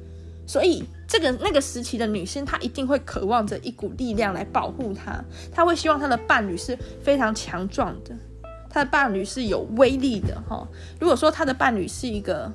[0.47, 5.20] 所以，这个那个时期的女性，她一定会渴望着一股力量来保护她，
[5.51, 8.14] 她会希望她的伴侣是非常强壮的，
[8.70, 10.40] 她的伴侣是有威力的。
[10.49, 10.64] 哈，
[11.01, 12.49] 如果说她的伴侣是一个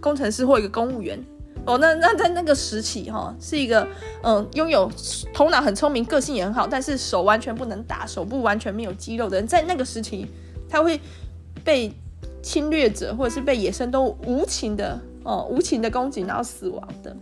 [0.00, 1.16] 工程师或一个公务员。
[1.64, 3.86] 哦，那那在那个时期哈，是一个
[4.22, 4.90] 嗯，拥有
[5.32, 10.26] 头脑很聪明、个性也很好，但是手完全不能打，手部完全没有肌肉的人，在那个时期，
[10.68, 11.00] 他会
[11.62, 11.94] 被
[12.42, 17.16] 侵略者或者是被野生动物无情的哦，无情的攻击，然后死亡的。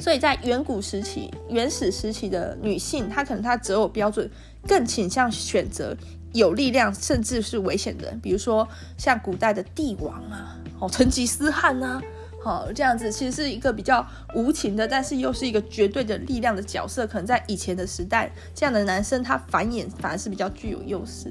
[0.00, 4.28] 所以在远古时期、原始时期的女性，她可能她择偶标准
[4.66, 5.96] 更倾向选择
[6.32, 8.66] 有力量甚至是危险的人，比如说
[8.96, 12.02] 像古代的帝王啊，哦，成吉思汗啊。
[12.42, 17.06] 好，这样子其实是一个比较无情的，但是又是一个绝对的力量的角色。
[17.06, 21.30] 可能在以前的时代，这样的男生他繁衍反而是比较具有优势。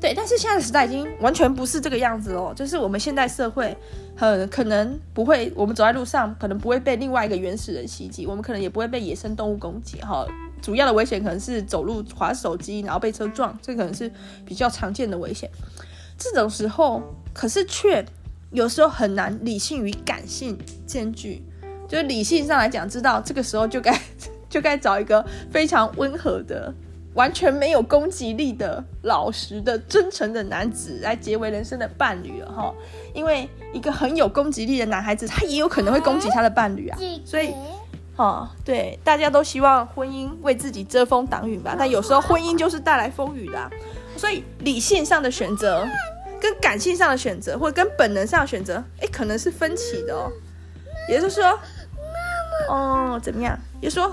[0.00, 3.76] 对，但是现在的时代已经完全不是这个样子哦，就是我们现代社会
[4.16, 10.00] 很可能不会，我们走在路上可能不会被另外一个原始人袭击，我们可能也不会被野生动物攻击。
[10.00, 10.26] 哈。
[10.60, 14.08] 主要的危险可能是走路滑手机，然后被车撞，这可能是
[14.46, 15.50] 比较常见的危险。
[16.16, 17.02] 这种时候，
[17.34, 18.04] 可是却
[18.52, 21.42] 有时候很难理性与感性兼具。
[21.88, 23.98] 就是理性上来讲，知道这个时候就该
[24.48, 26.72] 就该找一个非常温和的。
[27.14, 32.72] 完全没有攻击力的、老实的、真诚的男子来结为人生的伴侣了哈，
[33.12, 37.52] 因为一个很有攻击力的男孩子，他也有可能会攻击他的伴侣啊，所以，
[38.16, 43.70] 哦，对，大家都希望婚姻为自己遮风挡雨吧，但有时候婚姻就是带来风雨的啊，
[44.16, 45.86] 所以理性上的选择
[46.42, 50.28] 跟感性上的选择，或者跟本能上的选择，诶，可能是分歧的哦，
[51.08, 51.56] 也就是说，
[52.68, 53.56] 哦，怎么样？
[53.80, 54.12] 也就是说。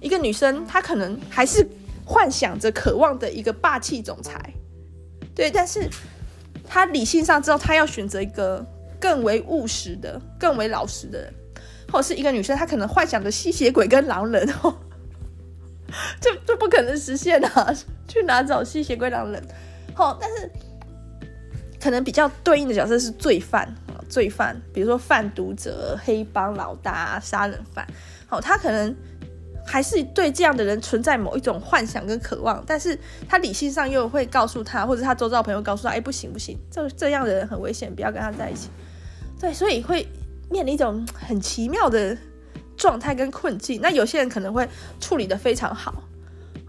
[0.00, 1.66] 一个女生，她可能还是
[2.04, 4.38] 幻想着、渴望的一个霸气总裁，
[5.34, 5.88] 对，但是
[6.68, 8.62] 她理性上知道，她要选择一个
[9.00, 11.34] 更为务实的、更为老实的人，
[11.90, 14.76] 或者是一个女生，她可能幻想着吸血鬼跟狼人，哦，
[16.20, 17.74] 这这不可能实现啊！
[18.06, 19.42] 去哪找吸血鬼、狼人？
[19.94, 20.52] 好，但是
[21.84, 23.68] 可能比较对应的角色是罪犯，
[24.08, 27.86] 罪犯，比如说贩毒者、黑帮老大、杀人犯，
[28.26, 28.96] 好，他可能。
[29.66, 38.68] 还是对这样的人存在某一种幻想跟渴望，但是他理性上又会告诉他，或者他周遭朋友告诉他，哎，不行不行，这这样的人很危险，不要跟他在一起。
[39.40, 40.06] 对，所以会
[40.50, 42.14] 面临一种很奇妙的
[42.76, 43.80] 状态跟困境。
[43.80, 44.68] 那有些人可能会
[45.00, 46.04] 处理的非常好，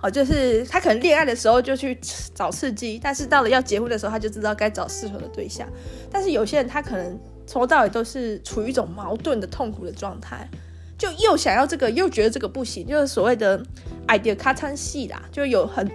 [0.05, 1.97] 好，就是他可能恋爱的时候就去
[2.35, 5.67] 找刺激，但是到了要结婚的时候，他就知道该找适合的对象。
[6.11, 10.47] 但是有些人他可能从头到尾都是处于一种矛盾的痛苦的状态。
[10.95, 13.59] 就又想要这个，又觉得这个不行，就是所谓的
[14.05, 15.19] 爱到卡惨戏啦。
[15.31, 15.89] 就有很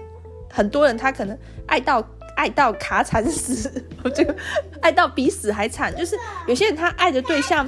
[0.52, 2.04] 很多人，他可能爱到
[2.34, 3.70] 爱到卡惨死，
[4.12, 4.34] 这个
[4.82, 5.96] 爱到比死还惨。
[5.96, 6.16] 就是
[6.48, 7.64] 有些人他爱的对象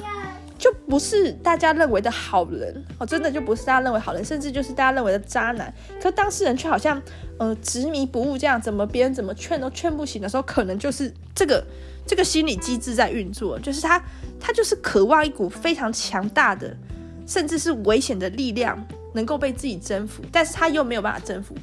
[0.63, 5.75] 就不是大家认为的好人哦，真的就不是大家认为好人，甚至就是大家认为的渣男。
[6.01, 7.03] 可当事人却好像
[7.37, 11.65] 呃执迷不悟，这样怎么别人怎么劝都劝不醒的时候，可能就是这个
[12.07, 14.01] 这个心理机制在运作，就是他
[14.39, 16.77] 他就是渴望一股非常强大的。
[17.25, 18.85] 甚至是危险的力量
[19.15, 21.55] 能够被自己征服，但是他又没有办法征服，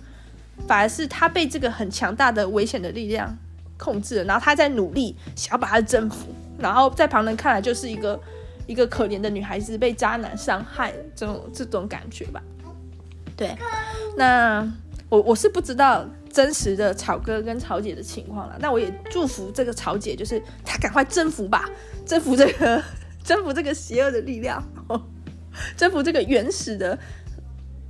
[0.65, 3.37] 反而是他被这个很强大的危险的力量
[3.77, 6.27] 控制了，然后他在努力想要把他征服，
[6.57, 8.19] 然后在旁人看来就是一个
[8.69, 12.39] 一个可怜的女孩子被渣男伤害这种这种感觉吧。
[13.35, 13.57] 对，
[14.15, 14.71] 那
[15.09, 21.67] 我我是不知道真实的草哥跟草姐的情况了，那我也祝福这个草姐，就是她赶快征服吧，
[22.05, 22.83] 征服这个
[23.25, 24.63] 征服这个邪恶的力量。
[25.75, 26.97] 征服这个原始的、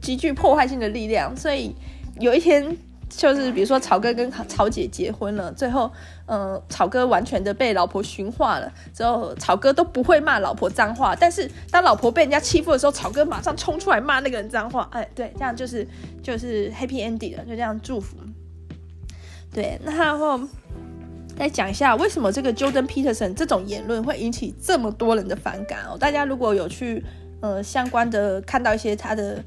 [0.01, 1.75] 极具破坏性的力量，所以
[2.17, 2.77] 有一天，
[3.09, 5.91] 就是比如说草哥跟草姐结婚了，最后，嗯、
[6.30, 15.86] 呃，草哥完全的被老婆驯化了，之后草哥都不会骂老婆脏话，但是当老婆被人家欺负的时候，草哥马上冲出来骂那个人脏话，哎，对，这样就是
[16.23, 18.15] 就是 happy ending 了，就这样祝福。
[19.51, 20.39] 对，那然后
[21.38, 25.97] 再讲一下为什么这个 Jordan Peterson 这种言论会引起这么多人的反感哦？
[25.97, 27.03] 大家如果有去。
[27.41, 29.41] 呃，相关的看到一些他的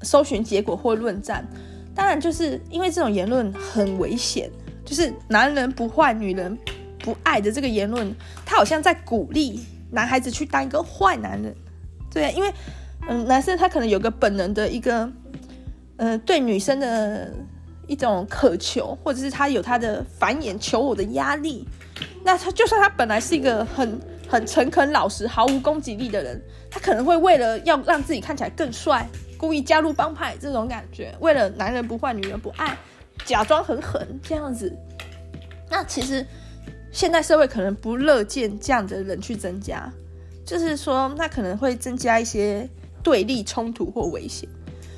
[0.00, 1.46] 搜寻结果或论战，
[1.94, 4.50] 当然就是因为这种言论很危险，
[4.86, 6.56] 就是男人不坏，女人
[7.00, 8.10] 不爱的这个言论，
[8.46, 9.60] 他好像在鼓励
[9.90, 11.54] 男孩子去当一个坏男人。
[12.10, 12.50] 对，因为
[13.08, 15.10] 嗯、男生他可能有个本能的一个
[15.96, 17.30] 呃，对女生的
[17.86, 21.66] 一种渴求，或者是他有他的繁衍求偶的压力。
[22.24, 26.40] 那他就算他本来是一个很很诚恳老实、毫无攻击力的人。
[26.70, 29.08] 他可能会为了要让自己看起来更帅，
[29.38, 32.76] 故意加入帮派这种感觉，为了男人不坏女人不爱，
[33.24, 34.76] 假装很狠这样子。
[35.70, 36.24] 那其实
[36.92, 39.92] 现代社会可能不乐见这样的人去增加，
[40.44, 42.68] 就是说那可能会增加一些
[43.02, 44.48] 对立冲突或危险。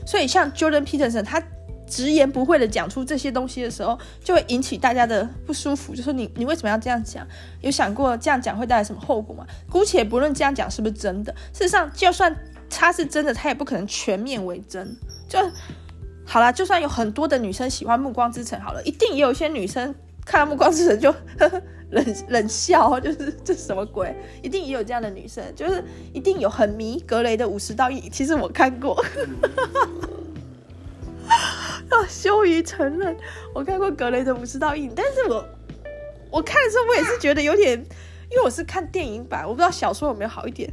[0.07, 1.43] 所以像 Jordan Peterson 他
[1.87, 5.95] 直言不讳的讲出这些东西的时候，就会引起大家的不舒服。
[5.95, 7.27] 就说你你为什么要这样讲？
[7.62, 9.47] 有想过这样讲会带来什么后果吗？
[9.71, 12.35] 姑且不论这样讲是不是真的，事实上，就算
[12.69, 14.95] 他是真的，他也不可能全面为真。
[15.29, 15.39] 就
[16.31, 19.95] 好了，就算有很多的女生喜欢《暮光之城》，好了，一定也有一些女生
[20.26, 24.14] 看到《暮光之城》就呵 呵冷冷笑，就是这什么鬼？
[24.43, 28.11] 一定也有这样的女生，就是一定有很迷格雷的五十道阴。
[28.11, 29.03] 其实我看过。
[31.91, 33.16] 要 羞于承认，
[33.55, 35.43] 我看过格雷的五十道阴，但是我
[36.31, 37.72] 我看的时候，我也是觉得有点，
[38.31, 40.70] 因为我是看电影版，我不知道小说有没有好一点。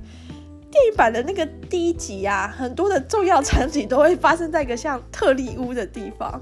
[0.76, 6.42] 电影版的那个第一集啊，很多的重要场景都会发生在一个像特利屋的地方，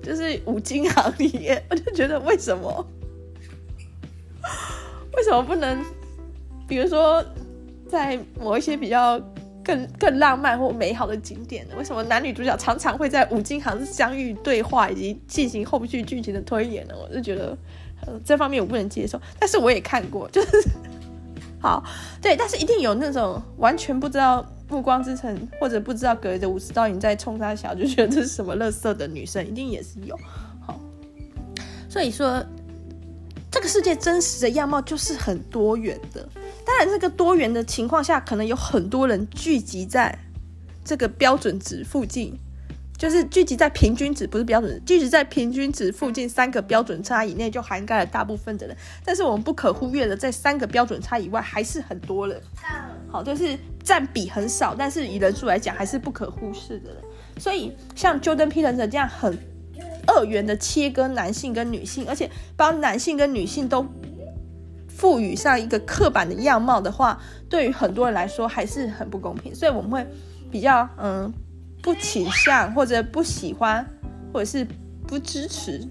[0.00, 2.86] 就是五金行里面，我就觉得为什么？
[5.16, 5.84] 为什么不能？
[6.68, 7.22] 比如说，
[7.88, 9.20] 在某一些比较
[9.64, 11.74] 更更浪漫或美好的景点呢？
[11.76, 16.94] 为什么男女主角常常会在五金行相遇、对话以及进行后续剧情的推演呢？
[16.96, 17.58] 我就觉得，
[18.06, 19.20] 呃，这方面我不能接受。
[19.40, 20.68] 但是我也看过，就是
[21.62, 21.82] 好
[22.20, 30.18] 对，但是一定有那种完全不知道《暮光之城》或者不知道隔着五十道云在冲他小，就觉得这是什么垃圾的女生，一定也是有。
[30.66, 30.78] 好，
[31.88, 32.44] 所以说。
[33.54, 36.26] 这个世界真实的样貌就是很多元的，
[36.64, 40.18] 当然，这个多元的情况下，可能有很多人聚集在
[40.82, 42.34] 这个标准值附近，
[43.02, 48.76] 就是聚集在平均值，不是标准，聚集在平均值附近三个标准差以内，就涵盖了大部分的人。
[49.04, 52.40] 但是我们不可忽略的，在三个标准差以外，还是很多人。
[53.08, 57.02] 好，就是占比很少，但是以人数来讲，还是不可忽视的人。
[57.38, 59.36] 所以，像 Jordan Peterson 这样很。
[60.06, 63.84] 二元的切割男性跟女性，而且帮男性跟女性都
[64.88, 69.52] 赋予上一个刻板的样貌的话，对于很多人来说还是很不公平。
[69.52, 70.06] 所以我们会
[70.50, 71.32] 比较嗯
[71.82, 73.84] 不倾向或者不喜欢
[74.32, 74.66] 或者是
[75.06, 75.86] 不支持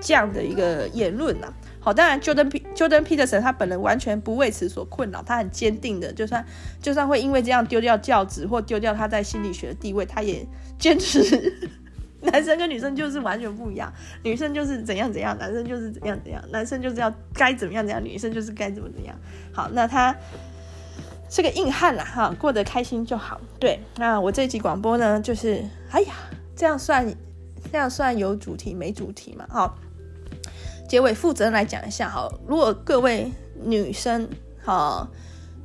[0.00, 1.52] 这样的一个言论呐。
[1.78, 6.44] 好，当然 Jordan P Jordan Peterson 他本人完全不为此所困扰，他很坚定的，就算
[6.80, 10.46] 就算会因为这样丢掉教职或丢掉他在心理学的地位，他也
[10.78, 11.52] 坚持。
[12.24, 13.92] 男生跟女生就是完全不一样，
[14.22, 19.14] 女生就是怎样怎样，男生就是怎样怎样，男生就是要该怎么样怎样，女生就是该怎么怎样。
[19.52, 20.16] 好，那他
[21.34, 23.40] 是个硬汉啦，哈，过得开心就好。
[23.58, 26.14] 对，那我这一集广播呢，就是哎呀，
[26.54, 27.04] 这样算
[27.72, 29.44] 这样算有主题没主题嘛？
[29.50, 29.76] 好，
[30.88, 33.32] 结尾负责任来讲一下，好，如果各位
[33.64, 34.28] 女生，
[34.64, 35.08] 好，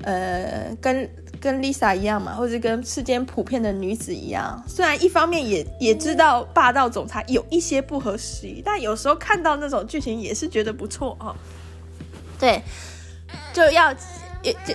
[0.02, 1.08] 呃，跟。
[1.40, 11.34] 跟 Lisa 一样嘛，或者跟世间普遍的女子一样，虽然一方面也也知道霸道总裁有一些不合时宜，但有时候看到那种剧情也是觉得不错哦。
[12.38, 12.62] 对，
[13.54, 13.90] 就要
[14.44, 14.74] 也就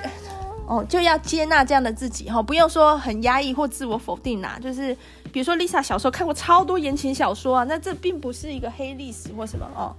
[0.66, 4.58] 哦就要接纳这样的自己哈，不用说很压抑或自我否定呐。
[4.62, 4.96] 就是
[5.32, 9.94] 比如说 Lisa 小时候看过超多言情小说啊，那这并不是一个黑历史或什么哦。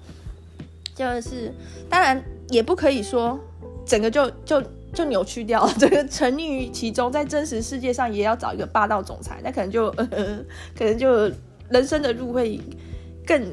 [0.95, 1.53] 就是
[1.89, 3.39] 当然也不可以说
[3.85, 4.63] 整个就就。
[4.93, 10.39] 就扭曲掉了，这 个沉溺于其中，在真实世界上也要找一个霸道总裁，那可能就呃，
[10.73, 11.29] 可能就
[11.67, 12.57] 人生的路会
[13.27, 13.45] 更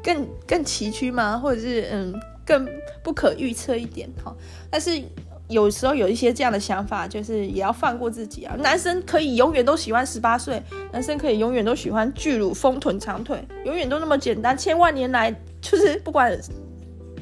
[0.00, 1.36] 更更崎岖吗？
[1.36, 2.14] 或者是嗯，
[2.46, 2.68] 更
[3.02, 4.32] 不可预测一点哈。
[4.70, 5.02] 但是
[5.48, 8.54] 有时候有一些这样的想法，就是也要放过自己啊。
[8.58, 14.56] 男生可以永远都喜欢十八岁，男生可以永远都喜欢巨乳、丰臀、长腿，永远都那么简单。
[14.56, 16.38] 千万年来，就是不管。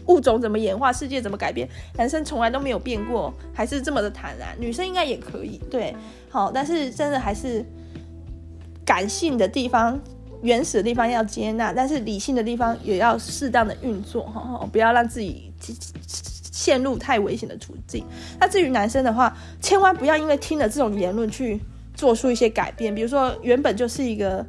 [0.06, 1.66] 物种怎么演化，世界怎么改变，
[1.96, 4.54] 男生从来都没有变过，还是这么的坦然。
[4.58, 5.96] 女生应该也可以，对，
[6.28, 7.64] 好，但是真的还是
[8.84, 9.98] 感性的地方、
[10.42, 15.50] 原始的地方要接纳，但是理性的地方也要适当的运作，哈，不要让自己
[16.54, 18.06] 陷入太危险的处境。
[18.38, 21.60] 那至于男生的话，千万不要因为听了这种言论去
[21.94, 24.46] 做出一些改变，比如说原本就是一个。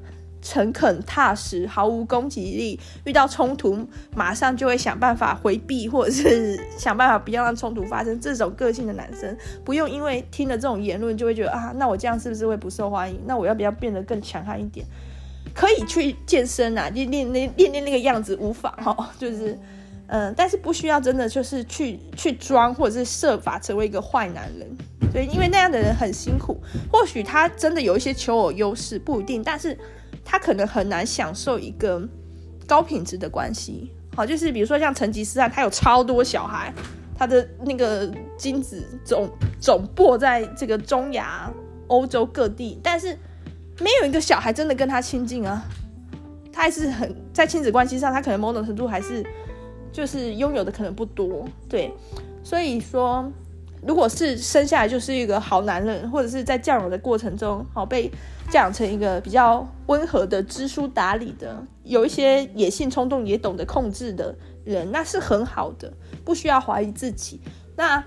[0.48, 2.80] 诚恳踏实，毫无攻击力。
[3.04, 3.84] 遇到冲突，
[4.16, 8.20] 马上就会想办法回避，或者是想办法不要让冲突发生。
[8.20, 13.20] 这种个性的男生，不用因为听了这种言论就会觉得啊，那我这样是不是会不受欢迎？
[13.26, 14.86] 那我要不要变得更强悍一点？
[15.56, 19.10] 可以去健身啊，练练那练练那个样子无妨哈。
[19.18, 19.58] 就是，
[20.08, 24.68] 嗯，但是不需要真的就是去去装，或者是设法成为一个坏男人。
[25.12, 26.62] 对，因为那样的人很辛苦。
[26.92, 29.78] 或许他真的有一些求偶优势，不一定，但是。
[30.28, 32.02] 他可能很难享受一个
[32.66, 36.74] 高品质的关系，好，就是比如说像成吉思汗，他有超多小孩，
[37.16, 39.30] 他的那个精子总
[39.62, 41.54] 总播在这个中亚、
[41.86, 43.16] 欧洲各地，但是
[43.80, 45.64] 没有一个小孩真的跟他亲近啊，
[46.52, 49.24] 他还是很在亲子关系上，他可能某种程度还是
[49.96, 51.90] 就是拥有的可能不多，对，
[52.44, 53.32] 所以说。
[53.88, 58.10] 如果是生下来就是一个好男人，或者是在教养的过程中，好被
[58.50, 65.94] 教养成一个比较温和的、知书达理的，有一些野性冲动也懂得控制的人，那是很好的，
[66.24, 67.40] 不需要怀疑自己。
[67.76, 68.04] 那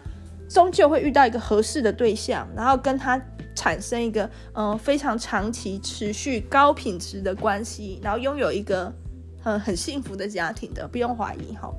[0.49, 3.21] 终究会遇到一个合适的对象，然后跟他
[3.55, 8.93] 产生一个嗯、非常长期、持续、高品质的关系，然后拥有一个
[9.41, 11.73] 很很幸福的家庭的，不用怀疑哈。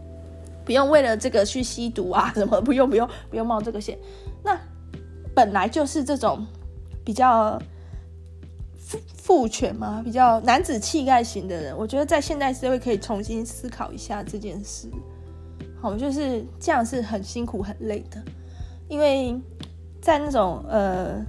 [0.66, 3.98] 不用为了这个去吸毒啊， 什么不用不用不用冒这个险。
[4.44, 4.56] 那
[5.34, 6.46] 本来就是这种
[7.04, 7.60] 比较
[8.78, 14.88] 父父权嘛，比较男子气概型的人，我觉得在现代社会可以重新思考一下这件事。
[15.82, 18.22] 好，就是这样是很辛苦很累的，
[18.88, 19.36] 因为
[20.00, 21.26] 在那种呃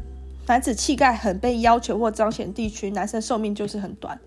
[0.46, 4.20] 男子气概很被要求或彰显地区，男生寿命就是很短。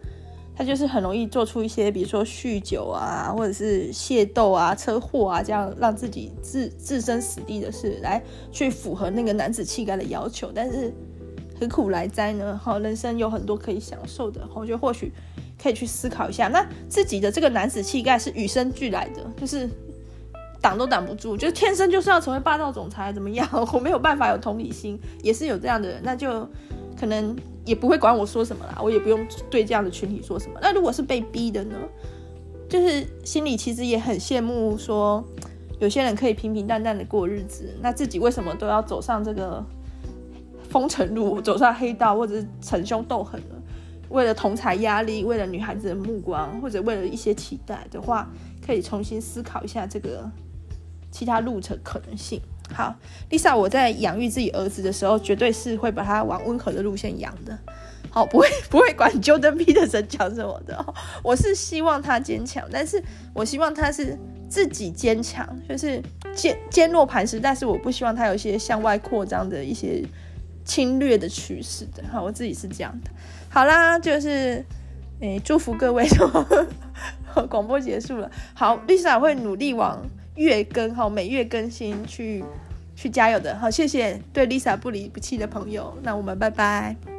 [0.55, 10.51] 他就是很容易做出一些，比如说酗酒啊，或者是械斗啊、车祸啊，这样让自己置置身死地的事，来去符合那个男子气概的要求。
[10.53, 10.93] 但是
[11.59, 12.59] 何苦来哉呢？
[12.61, 15.11] 好，人生有很多可以享受的，我觉得或许
[15.61, 19.67] 可以去思考一下，那自己的这个男子气概是与生俱来的，就是
[20.61, 23.47] 挡都挡不住，就天生就是要成为霸道总裁，怎么样？
[23.73, 26.47] 我没有办法有同理心，也是有这样的人，那就
[26.95, 27.35] 可能。
[27.65, 30.59] 也不会管我说什么啦，我也不用对这样的群体说什么。
[30.61, 31.75] 那如果是被逼的呢？
[32.69, 35.23] 就是心里其实也很羡慕，说
[35.79, 39.63] 有些人可以平平淡淡的过日子，那自己为什么都要走上这个
[40.69, 43.55] 风尘路，走上黑道，或者是逞凶斗狠呢？
[44.09, 48.29] 为了同侪压力，为了女孩子的目光，或者为了一些期待的话，
[48.65, 50.29] 可以重新思考一下这个
[51.11, 52.41] 其他路程可能性。
[52.73, 52.95] 好
[53.29, 57.57] ，Lisa，我在养育自己儿子的时候，绝对是会把他往温和的路线养的。
[58.09, 60.83] 好，不会 不会管 Jordan Peterson 讲什么的。
[61.23, 63.01] 我是希望他坚强，但是
[63.33, 64.17] 我希望他是
[64.49, 66.01] 自己坚强，就是
[66.35, 67.39] 坚坚若磐石。
[67.39, 70.03] 但是我不希望他有一些向外扩张的一些
[70.65, 72.03] 侵略的趋势的。
[72.11, 73.11] 好，我自己是这样的。
[73.49, 74.63] 好啦，就是
[75.19, 76.07] 诶，祝福各位。
[77.49, 78.29] 广播结束了。
[78.53, 80.03] 好，Lisa 会努力往。
[80.35, 82.43] 月更好，每月更新去
[82.95, 87.12] 去加油的好，谢谢对 Lisa 不离不弃的朋友，那我们拜拜。